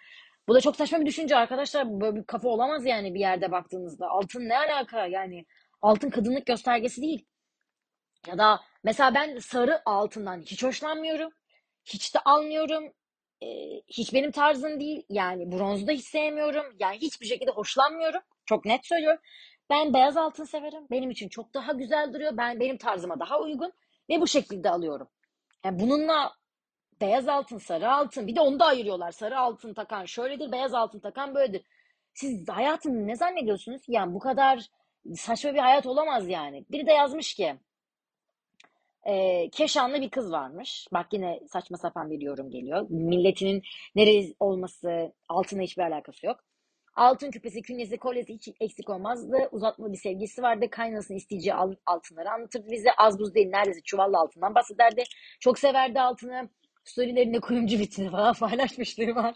Bu 0.48 0.56
da 0.56 0.62
çok 0.62 0.76
saçma 0.76 1.00
bir 1.00 1.06
düşünce 1.06 1.36
arkadaşlar. 1.36 2.02
Böyle 2.02 2.16
bir 2.16 2.24
kafa 2.24 2.50
olamaz 2.50 2.86
yani 2.86 3.14
bir 3.14 3.20
yerde 3.20 3.52
baktığınızda. 3.52 4.08
Altın 4.10 4.50
ne 4.50 4.58
alaka 4.58 5.08
yani? 5.08 5.46
Altın 5.82 6.10
kadınlık 6.10 6.46
göstergesi 6.46 7.02
değil. 7.02 7.26
Ya 8.28 8.38
da 8.38 8.60
mesela 8.84 9.16
ben 9.16 9.38
sarı 9.38 9.82
altından 9.86 10.42
hiç 10.42 10.64
hoşlanmıyorum. 10.64 11.32
Hiç 11.86 12.16
de 12.16 12.20
almıyorum. 12.20 12.94
Hiç 13.88 14.14
benim 14.14 14.32
tarzım 14.32 14.80
değil. 14.80 15.06
Yani 15.10 15.52
bronzu 15.52 15.88
da 15.88 15.92
hiç 15.92 16.06
sevmiyorum. 16.06 16.66
Yani 16.80 16.98
hiçbir 16.98 17.26
şekilde 17.26 17.52
hoşlanmıyorum. 17.52 18.22
Çok 18.46 18.66
net 18.66 18.86
söylüyorum. 18.86 19.22
Ben 19.70 19.94
beyaz 19.94 20.18
altın 20.18 20.44
severim. 20.44 20.88
Benim 20.92 21.12
için 21.12 21.30
çok 21.30 21.54
daha 21.54 21.72
güzel 21.72 22.14
duruyor. 22.14 22.38
Ben 22.38 22.60
benim 22.60 22.78
tarzıma 22.78 23.20
daha 23.20 23.40
uygun 23.40 23.74
ve 24.10 24.22
bu 24.22 24.28
şekilde 24.28 24.70
alıyorum. 24.70 25.08
Yani 25.66 25.80
bununla 25.80 26.34
beyaz 27.02 27.28
altın, 27.28 27.58
sarı 27.58 27.92
altın. 27.92 28.28
Bir 28.28 28.36
de 28.36 28.42
onu 28.42 28.60
da 28.60 28.66
ayırıyorlar. 28.66 29.12
Sarı 29.12 29.40
altın 29.40 29.74
takan 29.74 30.06
şöyledir, 30.06 30.52
beyaz 30.52 30.74
altın 30.74 31.00
takan 31.00 31.36
böyledir. 31.36 31.66
Siz 32.14 32.50
hayatını 32.50 33.08
ne 33.08 33.16
zannediyorsunuz? 33.16 33.82
Yani 33.88 34.14
bu 34.14 34.20
kadar 34.20 34.70
saçma 35.16 35.54
bir 35.54 35.60
hayat 35.60 35.86
olamaz 35.86 36.28
yani. 36.30 36.66
Biri 36.72 36.86
de 36.86 36.92
yazmış 36.92 37.34
ki 37.34 37.56
e, 39.04 39.50
Keşanlı 39.50 40.02
bir 40.02 40.10
kız 40.10 40.32
varmış. 40.32 40.88
Bak 40.94 41.08
yine 41.14 41.40
saçma 41.48 41.78
sapan 41.78 42.12
bir 42.12 42.22
yorum 42.22 42.50
geliyor. 42.50 42.86
Milletinin 42.90 43.64
neresi 43.96 44.36
olması 44.40 45.14
altına 45.30 45.62
hiçbir 45.62 45.84
alakası 45.84 46.26
yok. 46.26 46.44
Altın 46.96 47.32
küpesi, 47.32 47.62
künyesi, 47.62 47.98
kolyesi 47.98 48.34
hiç 48.34 48.50
eksik 48.60 48.90
olmazdı. 48.90 49.50
Uzatmalı 49.52 49.92
bir 49.92 49.98
sevgisi 49.98 50.42
vardı. 50.42 50.70
Kaynasını 50.70 51.18
isteyeceği 51.18 51.54
altınları 51.86 52.32
anlatırdı 52.32 52.72
bize. 52.72 52.90
Az 52.98 53.20
buz 53.20 53.36
değil 53.36 53.50
neredeyse 53.50 53.82
çuvallı 53.82 54.18
altından 54.18 54.56
bahsederdi. 54.56 55.04
Çok 55.40 55.60
severdi 55.60 56.02
altını. 56.02 56.50
Storylerinde 56.84 57.40
kuyumcu 57.40 57.80
vitrini 57.80 58.12
falan 58.12 58.34
paylaşmışlığı 58.40 59.16
var. 59.16 59.36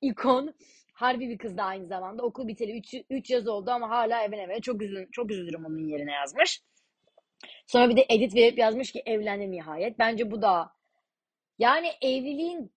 İkon. 0.00 0.54
Harbi 0.92 1.28
bir 1.28 1.38
kız 1.38 1.56
da 1.56 1.62
aynı 1.62 1.86
zamanda. 1.86 2.22
Okul 2.22 2.48
biteli 2.48 2.82
3 3.10 3.30
yaz 3.30 3.48
oldu 3.48 3.70
ama 3.70 3.90
hala 3.90 4.22
evlenemedi. 4.22 4.60
Çok, 4.60 4.82
üzül, 4.82 5.06
çok 5.12 5.30
üzülürüm 5.30 5.64
onun 5.64 5.88
yerine 5.88 6.12
yazmış. 6.12 6.60
Sonra 7.66 7.88
bir 7.88 7.96
de 7.96 8.06
edit 8.08 8.34
verip 8.34 8.58
yazmış 8.58 8.92
ki 8.92 9.02
evlendi 9.06 9.50
nihayet. 9.50 9.98
Bence 9.98 10.30
bu 10.30 10.42
da 10.42 10.72
yani 11.58 11.92
evliliğin 12.02 12.72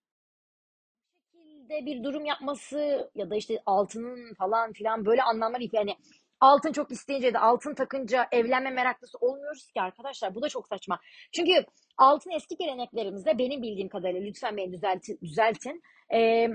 şekilde 1.74 1.86
bir 1.86 2.04
durum 2.04 2.26
yapması 2.26 3.12
ya 3.16 3.30
da 3.30 3.36
işte 3.36 3.60
altının 3.66 4.34
falan 4.34 4.74
filan 4.74 5.06
böyle 5.06 5.24
anlamlar 5.24 5.62
yani 5.74 5.96
altın 6.40 6.72
çok 6.72 6.92
isteyince 6.92 7.34
de 7.34 7.40
altın 7.40 7.74
takınca 7.74 8.28
evlenme 8.32 8.70
meraklısı 8.70 9.18
olmuyoruz 9.18 9.72
ki 9.72 9.82
arkadaşlar. 9.82 10.36
Bu 10.36 10.42
da 10.42 10.50
çok 10.50 10.68
saçma. 10.68 11.00
Çünkü 11.32 11.66
altın 11.98 12.32
eski 12.32 12.58
geleneklerimizde 12.58 13.38
benim 13.38 13.62
bildiğim 13.62 13.90
kadarıyla 13.90 14.22
lütfen 14.22 14.58
beni 14.58 14.74
düzeltin. 14.74 15.20
düzeltin. 15.22 15.82
Ee, 16.14 16.50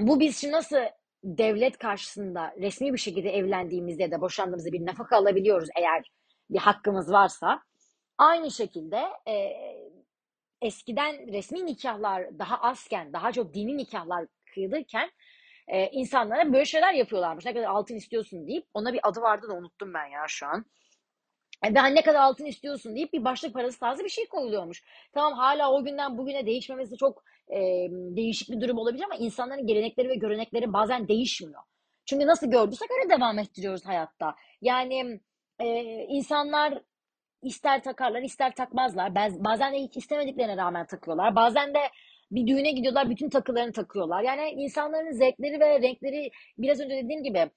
bu 0.00 0.20
biz 0.20 0.38
şimdi 0.38 0.54
nasıl 0.54 0.76
devlet 1.24 1.78
karşısında 1.78 2.54
resmi 2.60 2.92
bir 2.92 2.98
şekilde 2.98 3.30
evlendiğimizde 3.30 4.10
da 4.10 4.20
boşandığımızda 4.20 4.72
bir 4.72 4.86
nafaka 4.86 5.16
alabiliyoruz 5.16 5.68
eğer 5.76 6.10
bir 6.52 6.58
hakkımız 6.58 7.12
varsa. 7.12 7.62
Aynı 8.18 8.50
şekilde 8.50 9.00
e, 9.28 9.52
eskiden 10.62 11.32
resmi 11.32 11.66
nikahlar 11.66 12.38
daha 12.38 12.56
azken, 12.56 13.12
daha 13.12 13.32
çok 13.32 13.54
dini 13.54 13.76
nikahlar 13.76 14.26
kıyılırken 14.54 15.10
e, 15.68 15.86
insanlara 15.86 16.52
böyle 16.52 16.64
şeyler 16.64 16.92
yapıyorlarmış. 16.94 17.44
Ne 17.44 17.54
kadar 17.54 17.66
altın 17.66 17.94
istiyorsun 17.94 18.46
deyip 18.46 18.66
ona 18.74 18.92
bir 18.92 19.00
adı 19.02 19.20
vardı 19.20 19.48
da 19.48 19.54
unuttum 19.54 19.94
ben 19.94 20.06
ya 20.06 20.24
şu 20.28 20.46
an. 20.46 20.64
E, 21.66 21.74
ben 21.74 21.94
ne 21.94 22.02
kadar 22.02 22.20
altın 22.20 22.44
istiyorsun 22.44 22.96
deyip 22.96 23.12
bir 23.12 23.24
başlık 23.24 23.54
parası 23.54 23.80
tarzı 23.80 24.04
bir 24.04 24.08
şey 24.08 24.26
koyuluyormuş. 24.26 24.82
Tamam 25.12 25.32
hala 25.32 25.72
o 25.72 25.84
günden 25.84 26.18
bugüne 26.18 26.46
değişmemesi 26.46 26.96
çok 26.96 27.24
e, 27.48 27.58
değişik 27.90 28.50
bir 28.50 28.60
durum 28.60 28.78
olabilir 28.78 29.04
ama 29.04 29.14
insanların 29.14 29.66
gelenekleri 29.66 30.08
ve 30.08 30.14
görenekleri 30.14 30.72
bazen 30.72 31.08
değişmiyor. 31.08 31.62
Çünkü 32.06 32.26
nasıl 32.26 32.50
gördüysek 32.50 32.88
öyle 32.90 33.10
devam 33.10 33.38
ettiriyoruz 33.38 33.86
hayatta. 33.86 34.34
Yani 34.60 35.20
e, 35.60 35.66
insanlar 36.08 36.82
ister 37.42 37.82
takarlar 37.82 38.22
ister 38.22 38.54
takmazlar. 38.54 39.14
Bazen 39.44 39.72
de 39.72 39.78
hiç 39.78 39.96
istemediklerine 39.96 40.56
rağmen 40.56 40.86
takıyorlar. 40.86 41.36
Bazen 41.36 41.74
de 41.74 41.78
bir 42.30 42.46
düğüne 42.46 42.70
gidiyorlar 42.70 43.10
bütün 43.10 43.28
takılarını 43.28 43.72
takıyorlar. 43.72 44.22
Yani 44.22 44.50
insanların 44.50 45.12
zevkleri 45.12 45.60
ve 45.60 45.82
renkleri 45.82 46.30
biraz 46.58 46.80
önce 46.80 46.96
dediğim 47.04 47.22
gibi 47.22 47.50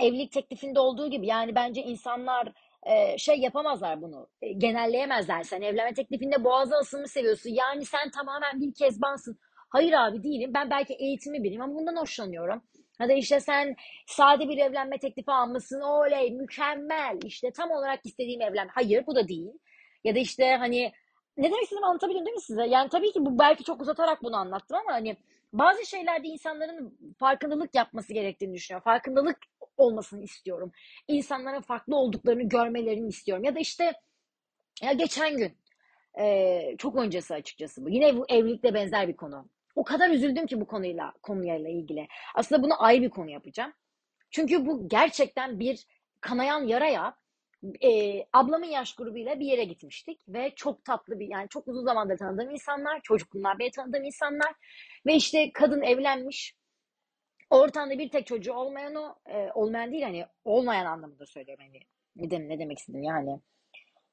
evlilik 0.00 0.32
teklifinde 0.32 0.80
olduğu 0.80 1.10
gibi 1.10 1.26
yani 1.26 1.54
bence 1.54 1.82
insanlar 1.82 2.52
e, 2.82 3.18
şey 3.18 3.38
yapamazlar 3.38 4.02
bunu. 4.02 4.28
E, 4.42 4.52
genelleyemezler. 4.52 5.42
Sen 5.42 5.62
evlenme 5.62 5.94
teklifinde 5.94 6.44
boğaza 6.44 6.76
asılmış 6.76 7.10
seviyorsun. 7.10 7.50
Yani 7.50 7.84
sen 7.84 8.10
tamamen 8.10 8.60
bir 8.60 8.74
kezbansın. 8.74 9.38
Hayır 9.70 9.92
abi 9.92 10.22
değilim. 10.22 10.50
Ben 10.54 10.70
belki 10.70 10.94
eğitimi 10.94 11.42
biriyim 11.42 11.62
ama 11.62 11.74
bundan 11.74 11.96
hoşlanıyorum. 11.96 12.62
Ya 13.00 13.08
da 13.08 13.12
işte 13.12 13.40
sen 13.40 13.76
sade 14.06 14.48
bir 14.48 14.58
evlenme 14.58 14.98
teklifi 14.98 15.30
almışsın. 15.30 15.80
Oley 15.80 16.30
mükemmel. 16.30 17.18
İşte 17.24 17.50
tam 17.50 17.70
olarak 17.70 18.06
istediğim 18.06 18.40
evlenme. 18.42 18.72
Hayır 18.74 19.06
bu 19.06 19.14
da 19.16 19.28
değil. 19.28 19.52
Ya 20.04 20.14
da 20.14 20.18
işte 20.18 20.56
hani 20.56 20.92
ne 21.36 21.44
demek 21.44 21.62
istediğimi 21.62 21.86
anlatabildim 21.86 22.26
değil 22.26 22.34
mi 22.34 22.42
size? 22.42 22.66
Yani 22.66 22.88
tabii 22.88 23.12
ki 23.12 23.26
bu 23.26 23.38
belki 23.38 23.64
çok 23.64 23.82
uzatarak 23.82 24.22
bunu 24.22 24.36
anlattım 24.36 24.76
ama 24.76 24.92
hani 24.92 25.16
bazı 25.52 25.86
şeylerde 25.86 26.28
insanların 26.28 26.98
farkındalık 27.18 27.74
yapması 27.74 28.14
gerektiğini 28.14 28.54
düşünüyorum. 28.54 28.84
Farkındalık 28.84 29.38
olmasını 29.76 30.22
istiyorum. 30.22 30.72
İnsanların 31.08 31.60
farklı 31.60 31.96
olduklarını 31.96 32.42
görmelerini 32.42 33.08
istiyorum. 33.08 33.44
Ya 33.44 33.54
da 33.54 33.58
işte 33.58 33.92
ya 34.82 34.92
geçen 34.92 35.36
gün 35.36 35.52
e, 36.20 36.76
çok 36.78 36.96
öncesi 36.96 37.34
açıkçası 37.34 37.84
bu. 37.84 37.90
Yine 37.90 38.16
bu 38.16 38.26
evlilikle 38.28 38.74
benzer 38.74 39.08
bir 39.08 39.16
konu. 39.16 39.48
O 39.80 39.84
kadar 39.84 40.10
üzüldüm 40.10 40.46
ki 40.46 40.60
bu 40.60 40.66
konuyla 40.66 41.12
konuyla 41.22 41.70
ilgili. 41.70 42.08
Aslında 42.34 42.62
bunu 42.62 42.82
ayrı 42.82 43.02
bir 43.02 43.10
konu 43.10 43.30
yapacağım. 43.30 43.72
Çünkü 44.30 44.66
bu 44.66 44.88
gerçekten 44.88 45.60
bir 45.60 45.86
kanayan 46.20 46.60
yaraya 46.66 47.16
e, 47.82 48.22
ablamın 48.32 48.66
yaş 48.66 48.94
grubuyla 48.94 49.40
bir 49.40 49.46
yere 49.46 49.64
gitmiştik 49.64 50.20
ve 50.28 50.52
çok 50.56 50.84
tatlı 50.84 51.18
bir 51.20 51.28
yani 51.28 51.48
çok 51.48 51.68
uzun 51.68 51.84
zamandır 51.84 52.18
tanıdığım 52.18 52.50
insanlar, 52.50 53.00
çocukluğumdan 53.02 53.58
beri 53.58 53.70
tanıdığım 53.70 54.04
insanlar 54.04 54.52
ve 55.06 55.14
işte 55.14 55.52
kadın 55.54 55.82
evlenmiş. 55.82 56.54
Ortamda 57.50 57.98
bir 57.98 58.10
tek 58.10 58.26
çocuğu 58.26 58.52
olmayan 58.52 58.94
o, 58.94 59.14
e, 59.26 59.52
olmayan 59.54 59.92
değil 59.92 60.02
hani 60.02 60.26
olmayan 60.44 60.86
anlamında 60.86 61.26
söylüyorum 61.26 61.64
hani 61.66 61.80
ne, 62.16 62.30
dem 62.30 62.48
ne 62.48 62.58
demek 62.58 62.78
istedim 62.78 63.02
yani 63.02 63.40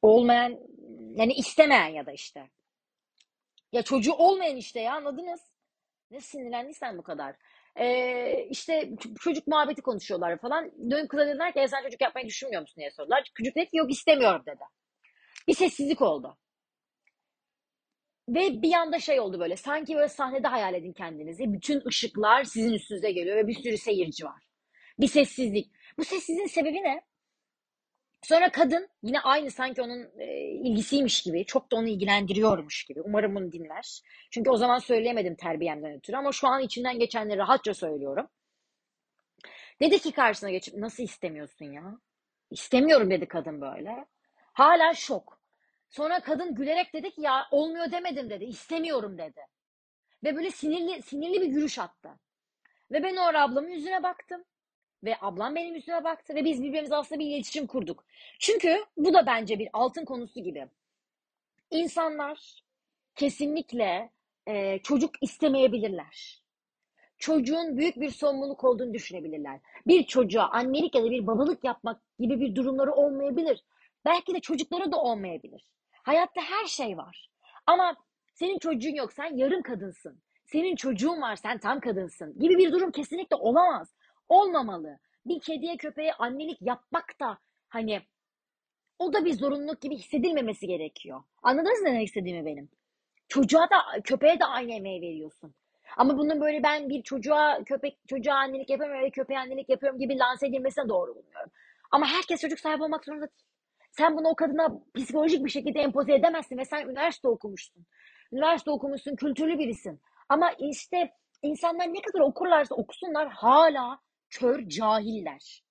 olmayan 0.01 0.59
yani 1.15 1.33
istemeyen 1.33 1.87
ya 1.87 2.05
da 2.05 2.11
işte 2.11 2.49
ya 3.71 3.81
çocuğu 3.81 4.13
olmayan 4.13 4.57
işte 4.57 4.79
ya 4.79 4.93
anladınız? 4.93 5.56
Ne 6.11 6.21
sinirlendiysen 6.21 6.97
bu 6.97 7.03
kadar. 7.03 7.35
Ee, 7.79 8.47
işte 8.49 8.89
çocuk 9.19 9.47
muhabbeti 9.47 9.81
konuşuyorlar 9.81 10.37
falan. 10.37 10.71
Dönüp 10.91 11.09
kıza 11.09 11.27
dediler 11.27 11.53
ki 11.53 11.59
e, 11.59 11.67
sen 11.67 11.83
çocuk 11.83 12.01
yapmayı 12.01 12.27
düşünmüyor 12.27 12.61
musun 12.61 12.75
diye 12.77 12.91
sordular. 12.91 13.23
Çocuk 13.35 13.55
dedi 13.55 13.65
ki 13.65 13.77
yok 13.77 13.91
istemiyorum 13.91 14.43
dedi. 14.45 14.63
Bir 15.47 15.53
sessizlik 15.53 16.01
oldu. 16.01 16.37
Ve 18.29 18.61
bir 18.61 18.73
anda 18.73 18.99
şey 18.99 19.19
oldu 19.19 19.39
böyle. 19.39 19.55
Sanki 19.55 19.95
böyle 19.95 20.07
sahnede 20.07 20.47
hayal 20.47 20.73
edin 20.73 20.93
kendinizi. 20.93 21.53
Bütün 21.53 21.87
ışıklar 21.87 22.43
sizin 22.43 22.73
üstünüze 22.73 23.11
geliyor 23.11 23.37
ve 23.37 23.47
bir 23.47 23.53
sürü 23.53 23.77
seyirci 23.77 24.25
var. 24.25 24.43
Bir 24.99 25.07
sessizlik. 25.07 25.71
Bu 25.97 26.03
sessizliğin 26.03 26.47
sebebi 26.47 26.83
ne? 26.83 27.01
Sonra 28.27 28.51
kadın 28.51 28.89
yine 29.03 29.19
aynı 29.19 29.51
sanki 29.51 29.81
onun 29.81 30.19
e, 30.19 30.39
ilgisiymiş 30.41 31.23
gibi, 31.23 31.45
çok 31.45 31.71
da 31.71 31.75
onu 31.75 31.87
ilgilendiriyormuş 31.87 32.85
gibi. 32.85 33.01
Umarım 33.01 33.35
bunu 33.35 33.51
dinler. 33.51 34.01
Çünkü 34.31 34.49
o 34.49 34.57
zaman 34.57 34.77
söyleyemedim 34.79 35.35
terbiyemden 35.35 35.93
ötürü 35.93 36.17
ama 36.17 36.31
şu 36.31 36.47
an 36.47 36.61
içinden 36.61 36.99
geçenleri 36.99 37.37
rahatça 37.37 37.73
söylüyorum. 37.73 38.27
Dedi 39.81 39.99
ki 39.99 40.11
karşısına 40.11 40.49
geçip 40.49 40.75
nasıl 40.75 41.03
istemiyorsun 41.03 41.65
ya? 41.65 41.99
İstemiyorum 42.51 43.11
dedi 43.11 43.27
kadın 43.27 43.61
böyle. 43.61 44.05
Hala 44.53 44.93
şok. 44.93 45.39
Sonra 45.89 46.19
kadın 46.19 46.55
gülerek 46.55 46.93
dedi 46.93 47.11
ki 47.11 47.21
ya 47.21 47.47
olmuyor 47.51 47.91
demedim 47.91 48.29
dedi. 48.29 48.45
İstemiyorum 48.45 49.17
dedi. 49.17 49.41
Ve 50.23 50.35
böyle 50.35 50.51
sinirli 50.51 51.01
sinirli 51.01 51.41
bir 51.41 51.47
gülüş 51.47 51.79
attı. 51.79 52.09
Ve 52.91 53.03
ben 53.03 53.15
o 53.15 53.21
ablamın 53.21 53.69
yüzüne 53.69 54.03
baktım. 54.03 54.43
Ve 55.03 55.15
ablam 55.21 55.55
benim 55.55 55.75
yüzüme 55.75 56.03
baktı 56.03 56.35
ve 56.35 56.45
biz 56.45 56.63
birbirimize 56.63 56.95
aslında 56.95 57.19
bir 57.19 57.25
iletişim 57.25 57.67
kurduk. 57.67 58.05
Çünkü 58.39 58.85
bu 58.97 59.13
da 59.13 59.25
bence 59.25 59.59
bir 59.59 59.69
altın 59.73 60.05
konusu 60.05 60.39
gibi. 60.43 60.67
İnsanlar 61.71 62.63
kesinlikle 63.15 64.11
e, 64.47 64.79
çocuk 64.79 65.11
istemeyebilirler. 65.21 66.43
Çocuğun 67.17 67.77
büyük 67.77 67.95
bir 67.95 68.09
sorumluluk 68.09 68.63
olduğunu 68.63 68.93
düşünebilirler. 68.93 69.59
Bir 69.87 70.03
çocuğa 70.03 70.49
annelik 70.49 70.95
ya 70.95 71.03
da 71.03 71.11
bir 71.11 71.27
babalık 71.27 71.63
yapmak 71.63 72.01
gibi 72.19 72.39
bir 72.39 72.55
durumları 72.55 72.91
olmayabilir. 72.93 73.63
Belki 74.05 74.33
de 74.33 74.39
çocukları 74.39 74.91
da 74.91 75.01
olmayabilir. 75.01 75.71
Hayatta 76.03 76.41
her 76.41 76.65
şey 76.65 76.97
var. 76.97 77.29
Ama 77.65 77.95
senin 78.33 78.59
çocuğun 78.59 78.95
yok, 78.95 79.13
sen 79.13 79.37
yarım 79.37 79.61
kadınsın. 79.61 80.21
Senin 80.45 80.75
çocuğun 80.75 81.21
var, 81.21 81.35
sen 81.35 81.57
tam 81.57 81.79
kadınsın 81.79 82.39
gibi 82.39 82.57
bir 82.57 82.71
durum 82.71 82.91
kesinlikle 82.91 83.35
olamaz. 83.35 83.95
Olmamalı. 84.29 84.99
Bir 85.25 85.39
kediye 85.39 85.77
köpeğe 85.77 86.13
annelik 86.13 86.61
yapmak 86.61 87.19
da 87.19 87.37
hani 87.69 88.01
o 88.99 89.13
da 89.13 89.25
bir 89.25 89.33
zorunluluk 89.33 89.81
gibi 89.81 89.95
hissedilmemesi 89.97 90.67
gerekiyor. 90.67 91.23
Anladınız 91.43 91.81
ne 91.81 91.91
demek 91.91 92.07
istediğimi 92.07 92.45
benim? 92.45 92.69
Çocuğa 93.27 93.69
da 93.69 94.01
köpeğe 94.03 94.39
de 94.39 94.45
aynı 94.45 94.73
emeği 94.73 95.01
veriyorsun. 95.01 95.55
Ama 95.97 96.17
bunun 96.17 96.41
böyle 96.41 96.63
ben 96.63 96.89
bir 96.89 97.03
çocuğa 97.03 97.63
köpek 97.63 97.97
çocuğa 98.07 98.35
annelik 98.35 98.69
yapıyorum 98.69 99.01
ve 99.01 99.09
köpeğe 99.09 99.39
annelik 99.39 99.69
yapıyorum 99.69 99.99
gibi 99.99 100.17
lanse 100.17 100.47
edilmesine 100.47 100.89
doğru 100.89 101.15
bulmuyorum. 101.15 101.51
Ama 101.91 102.05
herkes 102.05 102.41
çocuk 102.41 102.59
sahibi 102.59 102.83
olmak 102.83 103.05
zorunda 103.05 103.27
değil. 103.27 103.47
Sen 103.91 104.17
bunu 104.17 104.27
o 104.27 104.35
kadına 104.35 104.67
psikolojik 104.95 105.45
bir 105.45 105.49
şekilde 105.49 105.79
empoze 105.79 106.13
edemezsin 106.13 106.57
ve 106.57 106.65
sen 106.65 106.87
üniversite 106.87 107.27
okumuşsun. 107.27 107.85
Üniversite 108.31 108.71
okumuşsun, 108.71 109.15
kültürlü 109.15 109.59
birisin. 109.59 110.01
Ama 110.29 110.51
işte 110.51 111.13
insanlar 111.41 111.93
ne 111.93 112.01
kadar 112.01 112.19
okurlarsa 112.19 112.75
okusunlar 112.75 113.29
hala 113.29 113.99
kör 114.29 114.69
cahiller. 114.69 115.63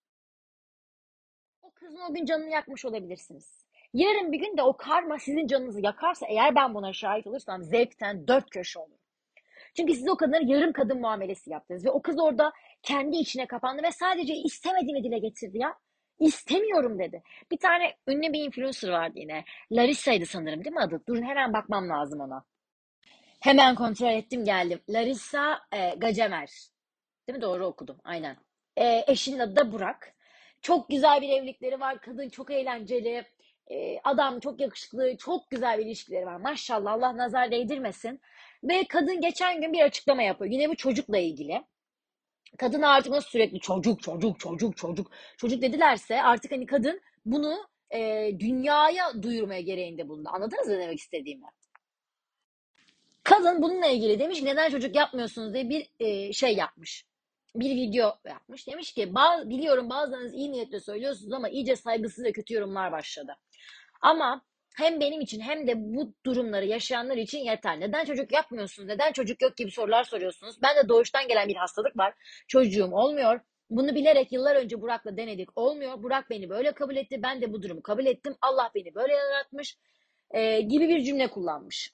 O 1.63 1.71
kızın 1.71 2.01
o 2.11 2.15
gün 2.15 2.25
canını 2.25 2.51
yakmış 2.51 2.85
olabilirsiniz. 2.85 3.67
Yarın 3.95 4.33
bir 4.33 4.39
gün 4.39 4.57
de 4.57 4.63
o 4.63 4.77
karma 4.77 5.19
sizin 5.19 5.47
canınızı 5.47 5.81
yakarsa 5.81 6.27
eğer 6.27 6.55
ben 6.55 6.75
buna 6.75 6.93
şahit 6.93 7.27
olursam 7.27 7.63
zevkten 7.63 8.29
dört 8.29 8.51
köşe 8.51 8.79
olur. 8.79 8.99
Çünkü 9.77 9.95
siz 9.95 10.09
o 10.09 10.17
kadınlara 10.17 10.43
yarım 10.47 10.73
kadın 10.73 11.01
muamelesi 11.01 11.51
yaptınız 11.51 11.85
ve 11.85 11.91
o 11.91 12.03
kız 12.03 12.21
orada 12.21 12.53
kendi 12.83 13.17
içine 13.17 13.47
kapandı 13.47 13.83
ve 13.83 13.91
sadece 13.91 14.35
istemediğini 14.35 15.05
dile 15.05 15.19
getirdi 15.19 15.59
ya. 15.59 15.79
İstemiyorum 16.21 16.99
dedi. 16.99 17.23
Bir 17.51 17.57
tane 17.59 17.95
ünlü 18.09 18.33
bir 18.33 18.45
influencer 18.45 18.89
vardı 18.89 19.19
yine. 19.19 19.45
Larissa'ydı 19.71 20.27
sanırım 20.27 20.65
değil 20.65 20.75
mi 20.75 20.81
adı? 20.81 21.03
Durun 21.09 21.23
hemen 21.23 21.53
bakmam 21.53 21.89
lazım 21.89 22.21
ona. 22.21 22.45
Hemen 23.41 23.75
kontrol 23.75 24.11
ettim 24.11 24.45
geldim. 24.45 24.81
Larissa 24.89 25.61
e, 25.73 25.91
Gacemer. 25.91 26.51
Değil 27.29 27.37
mi? 27.39 27.43
Doğru 27.43 27.67
okudum. 27.67 27.99
Aynen. 28.05 28.37
E, 28.77 29.05
eşinin 29.07 29.39
adı 29.39 29.57
da 29.57 29.73
Burak. 29.73 30.15
Çok 30.63 30.89
güzel 30.89 31.23
bir 31.23 31.29
evlilikleri 31.29 31.81
var. 31.81 32.01
Kadın 32.01 32.29
çok 32.29 32.51
eğlenceli. 32.51 33.25
E, 33.71 34.01
adam 34.05 34.41
çok 34.41 34.61
yakışıklı. 34.61 35.17
Çok 35.17 35.51
güzel 35.51 35.79
bir 35.79 35.87
ilişkileri 35.87 36.27
var. 36.27 36.37
Maşallah 36.37 36.93
Allah 36.93 37.17
nazar 37.17 37.51
değdirmesin. 37.51 38.21
Ve 38.65 38.85
kadın 38.85 39.21
geçen 39.21 39.61
gün 39.61 39.73
bir 39.73 39.81
açıklama 39.81 40.23
yapıyor. 40.23 40.51
Yine 40.51 40.69
bu 40.69 40.77
çocukla 40.77 41.19
ilgili. 41.19 41.65
Kadın 42.59 42.83
artık 42.83 43.13
nasıl 43.13 43.31
sürekli 43.31 43.61
çocuk, 43.61 44.03
çocuk, 44.03 44.41
çocuk, 44.41 44.77
çocuk, 44.77 45.11
çocuk 45.37 45.63
dedilerse 45.63 46.23
artık 46.23 46.53
hani 46.53 46.67
kadın 46.67 47.01
bunu 47.27 47.67
e, 47.91 48.31
dünyaya 48.39 49.23
duyurmaya 49.23 49.61
gereğinde 49.61 50.09
bulundu. 50.09 50.29
Anladınız 50.33 50.69
mı 50.69 50.79
demek 50.79 50.99
istediğimi? 50.99 51.47
Kadın 53.23 53.63
bununla 53.63 53.87
ilgili 53.87 54.19
demiş 54.19 54.43
neden 54.43 54.71
çocuk 54.71 54.97
yapmıyorsunuz 54.97 55.55
diye 55.55 55.69
bir 55.69 55.89
e, 56.01 56.33
şey 56.33 56.55
yapmış. 56.57 57.05
Bir 57.55 57.71
video 57.77 58.19
yapmış. 58.25 58.67
Demiş 58.69 58.93
ki 58.93 59.03
"Ba- 59.03 59.49
biliyorum 59.49 59.91
bazılarınız 59.91 60.35
iyi 60.35 60.53
niyetle 60.53 60.81
söylüyorsunuz 60.81 61.33
ama 61.33 61.49
iyice 61.49 61.77
saygısız 61.77 62.25
ve 62.25 62.33
kötü 62.33 62.55
yorumlar 62.55 62.93
başladı. 62.93 63.37
Ama 64.03 64.43
hem 64.77 65.01
benim 65.01 65.21
için 65.21 65.41
hem 65.41 65.67
de 65.67 65.73
bu 65.77 66.15
durumları 66.27 66.67
yaşayanlar 66.67 67.17
için 67.17 67.39
yeter. 67.39 67.81
Neden 67.81 68.05
çocuk 68.05 68.33
yapmıyorsunuz? 68.33 68.89
Neden 68.89 69.13
çocuk 69.13 69.43
yok 69.43 69.57
gibi 69.57 69.71
sorular 69.71 70.05
soruyorsunuz. 70.05 70.57
Ben 70.63 70.77
de 70.77 70.89
doğuştan 70.89 71.29
gelen 71.29 71.49
bir 71.49 71.57
hastalık 71.57 71.99
var. 71.99 72.15
Çocuğum 72.49 72.91
olmuyor. 72.93 73.41
Bunu 73.71 73.95
bilerek 73.95 74.33
yıllar 74.33 74.57
önce 74.57 74.81
Burak'la 74.81 75.17
denedik. 75.17 75.59
Olmuyor. 75.59 76.03
Burak 76.03 76.31
beni 76.31 76.49
böyle 76.51 76.73
kabul 76.73 76.97
etti. 76.97 77.23
Ben 77.23 77.41
de 77.41 77.53
bu 77.53 77.63
durumu 77.63 77.83
kabul 77.83 78.07
ettim. 78.07 78.37
Allah 78.43 78.71
beni 78.75 78.95
böyle 78.95 79.13
yaratmış. 79.15 79.79
e, 80.31 80.61
gibi 80.61 80.89
bir 80.89 81.01
cümle 81.05 81.31
kullanmış. 81.31 81.93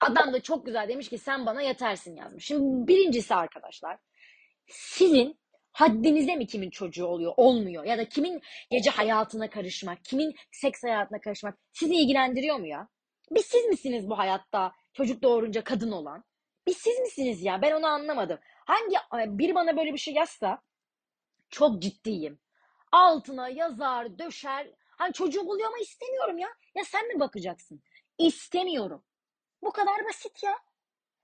Adam 0.00 0.32
da 0.32 0.40
çok 0.42 0.66
güzel 0.66 0.88
demiş 0.88 1.08
ki 1.08 1.18
sen 1.18 1.46
bana 1.46 1.62
yetersin 1.62 2.16
yazmış. 2.16 2.44
Şimdi 2.46 2.88
birincisi 2.88 3.34
arkadaşlar 3.34 3.98
sizin 4.66 5.40
haddinize 5.72 6.36
mi 6.36 6.46
kimin 6.46 6.70
çocuğu 6.70 7.06
oluyor, 7.06 7.32
olmuyor 7.36 7.84
ya 7.84 7.98
da 7.98 8.08
kimin 8.08 8.42
gece 8.70 8.90
hayatına 8.90 9.50
karışmak, 9.50 10.04
kimin 10.04 10.34
seks 10.52 10.82
hayatına 10.82 11.20
karışmak 11.20 11.58
sizi 11.72 11.94
ilgilendiriyor 11.94 12.56
mu 12.56 12.66
ya? 12.66 12.88
Bir 13.30 13.42
siz 13.42 13.64
misiniz 13.64 14.10
bu 14.10 14.18
hayatta 14.18 14.72
çocuk 14.92 15.22
doğurunca 15.22 15.64
kadın 15.64 15.92
olan? 15.92 16.24
Bir 16.66 16.74
siz 16.74 16.98
misiniz 16.98 17.42
ya? 17.42 17.62
Ben 17.62 17.72
onu 17.72 17.86
anlamadım. 17.86 18.38
Hangi 18.66 18.96
biri 19.38 19.54
bana 19.54 19.76
böyle 19.76 19.92
bir 19.92 19.98
şey 19.98 20.14
yazsa 20.14 20.62
çok 21.50 21.82
ciddiyim. 21.82 22.38
Altına 22.92 23.48
yazar, 23.48 24.18
döşer. 24.18 24.70
Hani 24.88 25.12
çocuğum 25.12 25.48
oluyor 25.48 25.68
ama 25.68 25.78
istemiyorum 25.78 26.38
ya. 26.38 26.48
Ya 26.74 26.84
sen 26.84 27.08
mi 27.08 27.20
bakacaksın? 27.20 27.82
İstemiyorum. 28.18 29.04
Bu 29.62 29.72
kadar 29.72 30.04
basit 30.08 30.42
ya. 30.42 30.58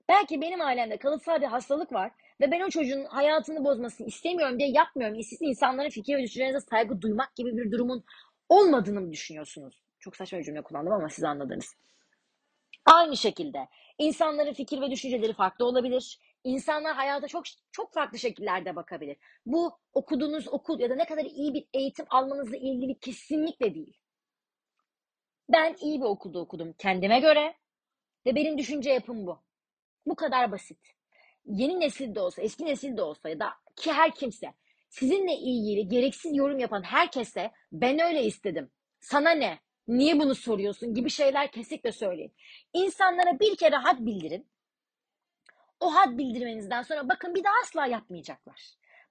Belki 0.09 0.41
benim 0.41 0.61
ailemde 0.61 0.97
kalıtsal 0.97 1.41
bir 1.41 1.45
hastalık 1.45 1.93
var 1.93 2.11
ve 2.41 2.51
ben 2.51 2.61
o 2.61 2.69
çocuğun 2.69 3.05
hayatını 3.05 3.63
bozmasını 3.65 4.07
istemiyorum 4.07 4.59
diye 4.59 4.69
yapmıyorum. 4.69 5.23
Siz 5.23 5.41
insanların 5.41 5.89
fikir 5.89 6.17
ve 6.17 6.23
düşüncelerinize 6.23 6.65
saygı 6.69 7.01
duymak 7.01 7.35
gibi 7.35 7.57
bir 7.57 7.71
durumun 7.71 8.03
olmadığını 8.49 9.01
mı 9.01 9.11
düşünüyorsunuz? 9.11 9.81
Çok 9.99 10.15
saçma 10.15 10.39
bir 10.39 10.43
cümle 10.43 10.61
kullandım 10.61 10.93
ama 10.93 11.09
siz 11.09 11.23
anladınız. 11.23 11.75
Aynı 12.85 13.17
şekilde 13.17 13.67
insanların 13.97 14.53
fikir 14.53 14.81
ve 14.81 14.91
düşünceleri 14.91 15.33
farklı 15.33 15.65
olabilir. 15.65 16.19
İnsanlar 16.43 16.95
hayata 16.95 17.27
çok 17.27 17.43
çok 17.71 17.93
farklı 17.93 18.19
şekillerde 18.19 18.75
bakabilir. 18.75 19.17
Bu 19.45 19.77
okuduğunuz 19.93 20.47
okul 20.47 20.79
ya 20.79 20.89
da 20.89 20.95
ne 20.95 21.05
kadar 21.05 21.25
iyi 21.25 21.53
bir 21.53 21.65
eğitim 21.73 22.05
almanızla 22.09 22.57
ilgili 22.57 22.99
kesinlikle 22.99 23.75
değil. 23.75 23.97
Ben 25.49 25.75
iyi 25.79 25.99
bir 25.99 26.05
okulda 26.05 26.39
okudum 26.39 26.73
kendime 26.77 27.19
göre 27.19 27.55
ve 28.25 28.35
benim 28.35 28.57
düşünce 28.57 28.89
yapım 28.89 29.27
bu. 29.27 29.43
Bu 30.05 30.15
kadar 30.15 30.51
basit. 30.51 30.98
Yeni 31.45 31.79
nesil 31.79 32.15
de 32.15 32.19
olsa, 32.19 32.41
eski 32.41 32.65
nesil 32.65 32.97
de 32.97 33.01
olsa 33.01 33.29
ya 33.29 33.39
da 33.39 33.49
ki 33.75 33.91
her 33.93 34.15
kimse 34.15 34.53
sizinle 34.89 35.33
ilgili 35.33 35.87
gereksiz 35.87 36.35
yorum 36.35 36.59
yapan 36.59 36.83
herkese 36.83 37.51
ben 37.71 37.99
öyle 37.99 38.23
istedim. 38.23 38.71
Sana 38.99 39.31
ne? 39.31 39.59
Niye 39.87 40.19
bunu 40.19 40.35
soruyorsun 40.35 40.93
gibi 40.93 41.09
şeyler 41.09 41.51
kesinlikle 41.51 41.91
söyleyin. 41.91 42.33
İnsanlara 42.73 43.39
bir 43.39 43.55
kere 43.55 43.75
had 43.75 43.99
bildirin. 43.99 44.47
O 45.79 45.95
had 45.95 46.17
bildirmenizden 46.17 46.81
sonra 46.81 47.09
bakın 47.09 47.35
bir 47.35 47.43
daha 47.43 47.53
asla 47.63 47.85
yapmayacaklar. 47.85 48.61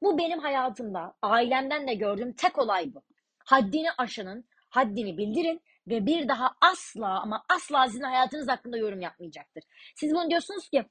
Bu 0.03 0.19
benim 0.19 0.39
hayatımda, 0.39 1.15
ailemden 1.23 1.89
de 1.89 1.95
gördüğüm 1.95 2.33
tek 2.33 2.59
olay 2.59 2.95
bu. 2.95 3.03
Haddini 3.39 3.89
aşanın 3.99 4.45
haddini 4.69 5.19
bildirin 5.19 5.61
ve 5.89 6.07
bir 6.07 6.29
daha 6.29 6.51
asla 6.61 7.21
ama 7.21 7.45
asla 7.49 7.87
sizin 7.87 8.03
hayatınız 8.03 8.49
hakkında 8.49 8.77
yorum 8.77 9.01
yapmayacaktır. 9.01 9.65
Siz 9.97 10.15
bunu 10.15 10.31
diyorsunuz 10.31 10.69
ki 10.69 10.85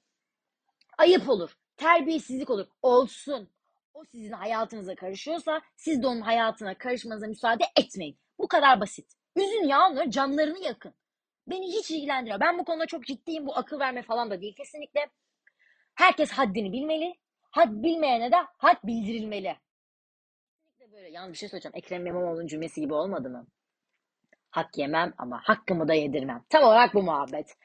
ayıp 0.98 1.30
olur, 1.30 1.58
terbiyesizlik 1.78 2.50
olur. 2.50 2.68
Olsun. 2.82 3.50
O 3.94 4.04
sizin 4.06 4.32
hayatınıza 4.32 4.96
karışıyorsa 4.96 5.62
siz 5.76 6.04
de 6.04 6.08
onun 6.08 6.22
hayatına 6.22 6.78
karışmanıza 6.78 7.28
müsaade 7.28 7.64
etmeyin. 7.80 8.18
Bu 8.40 8.48
kadar 8.48 8.82
basit. 8.82 9.12
Üzün 9.36 9.68
ya 9.68 9.80
onları, 9.88 10.12
canlarını 10.12 10.60
yakın. 10.60 10.94
Beni 11.48 11.68
hiç 11.68 11.92
ilgilendiriyor. 11.92 12.40
Ben 12.40 12.60
bu 12.60 12.66
konuda 12.66 12.86
çok 12.86 13.06
ciddiyim. 13.06 13.46
Bu 13.46 13.58
akıl 13.58 13.80
verme 13.80 14.02
falan 14.02 14.32
da 14.32 14.42
değil 14.42 14.56
kesinlikle. 14.56 15.10
Herkes 15.96 16.32
haddini 16.32 16.72
bilmeli. 16.72 17.14
Had 17.52 17.70
bilmeyene 17.72 18.32
de 18.32 18.36
had 18.58 18.78
bildirilmeli. 18.84 19.56
Böyle 20.92 21.10
yanlış 21.10 21.34
bir 21.34 21.38
şey 21.38 21.50
söyleyeceğim. 21.50 21.76
Ekrem 21.76 22.06
İmamoğlu'nun 22.06 22.48
cümlesi 22.48 22.82
gibi 22.82 22.94
olmadı 22.94 23.30
mı? 23.30 23.48
Hak 24.50 24.78
yemem 24.78 25.14
ama 25.18 25.42
hakkımı 25.44 25.88
da 25.88 25.94
yedirmem. 25.94 26.44
Tam 26.50 26.64
olarak 26.64 26.94
bu 26.94 27.04
muhabbet. 27.04 27.58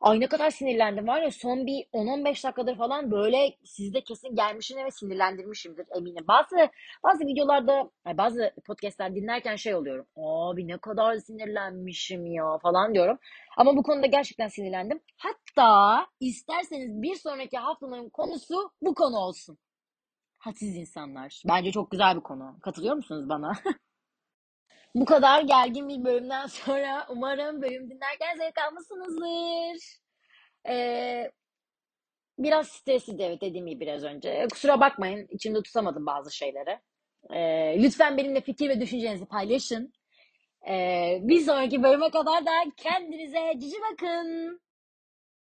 Ay 0.00 0.20
ne 0.20 0.26
kadar 0.26 0.50
sinirlendim 0.50 1.06
var 1.08 1.22
ya 1.22 1.30
son 1.30 1.66
bir 1.66 1.86
10-15 1.92 2.44
dakikadır 2.44 2.76
falan 2.76 3.10
böyle 3.10 3.56
sizde 3.64 4.00
kesin 4.00 4.34
gelmişim 4.34 4.84
ve 4.84 4.90
sinirlendirmişimdir 4.90 5.86
eminim. 5.96 6.24
Bazı 6.28 6.56
bazı 7.04 7.26
videolarda 7.26 7.90
bazı 8.06 8.52
podcastler 8.66 9.14
dinlerken 9.14 9.56
şey 9.56 9.74
oluyorum. 9.74 10.06
Abi 10.16 10.68
ne 10.68 10.78
kadar 10.78 11.16
sinirlenmişim 11.16 12.26
ya 12.26 12.58
falan 12.58 12.94
diyorum. 12.94 13.18
Ama 13.56 13.76
bu 13.76 13.82
konuda 13.82 14.06
gerçekten 14.06 14.48
sinirlendim. 14.48 15.00
Hatta 15.16 16.06
isterseniz 16.20 17.02
bir 17.02 17.14
sonraki 17.14 17.58
haftanın 17.58 18.08
konusu 18.08 18.70
bu 18.82 18.94
konu 18.94 19.16
olsun. 19.16 19.58
Hadsiz 20.38 20.76
insanlar. 20.76 21.42
Bence 21.48 21.72
çok 21.72 21.90
güzel 21.90 22.16
bir 22.16 22.20
konu. 22.20 22.56
Katılıyor 22.62 22.94
musunuz 22.96 23.28
bana? 23.28 23.52
Bu 24.94 25.04
kadar 25.04 25.42
gergin 25.42 25.88
bir 25.88 26.04
bölümden 26.04 26.46
sonra 26.46 27.06
umarım 27.10 27.62
bölüm 27.62 27.90
dinlerken 27.90 28.36
zevk 28.36 28.58
almışsınızdır. 28.58 30.00
Ee, 30.68 31.30
Biraz 32.38 32.68
stresli 32.68 33.22
evet 33.22 33.40
dediğim 33.40 33.66
gibi 33.66 33.80
biraz 33.80 34.04
önce. 34.04 34.46
Kusura 34.52 34.80
bakmayın 34.80 35.26
içimde 35.30 35.62
tutamadım 35.62 36.06
bazı 36.06 36.36
şeyleri. 36.36 36.78
Ee, 37.30 37.82
lütfen 37.82 38.16
benimle 38.16 38.40
fikir 38.40 38.68
ve 38.68 38.80
düşüncelerinizi 38.80 39.26
paylaşın. 39.26 39.92
Ee, 40.68 41.18
bir 41.22 41.40
sonraki 41.40 41.82
bölüme 41.82 42.10
kadar 42.10 42.46
da 42.46 42.50
kendinize 42.76 43.52
cici 43.58 43.76
bakın. 43.92 44.60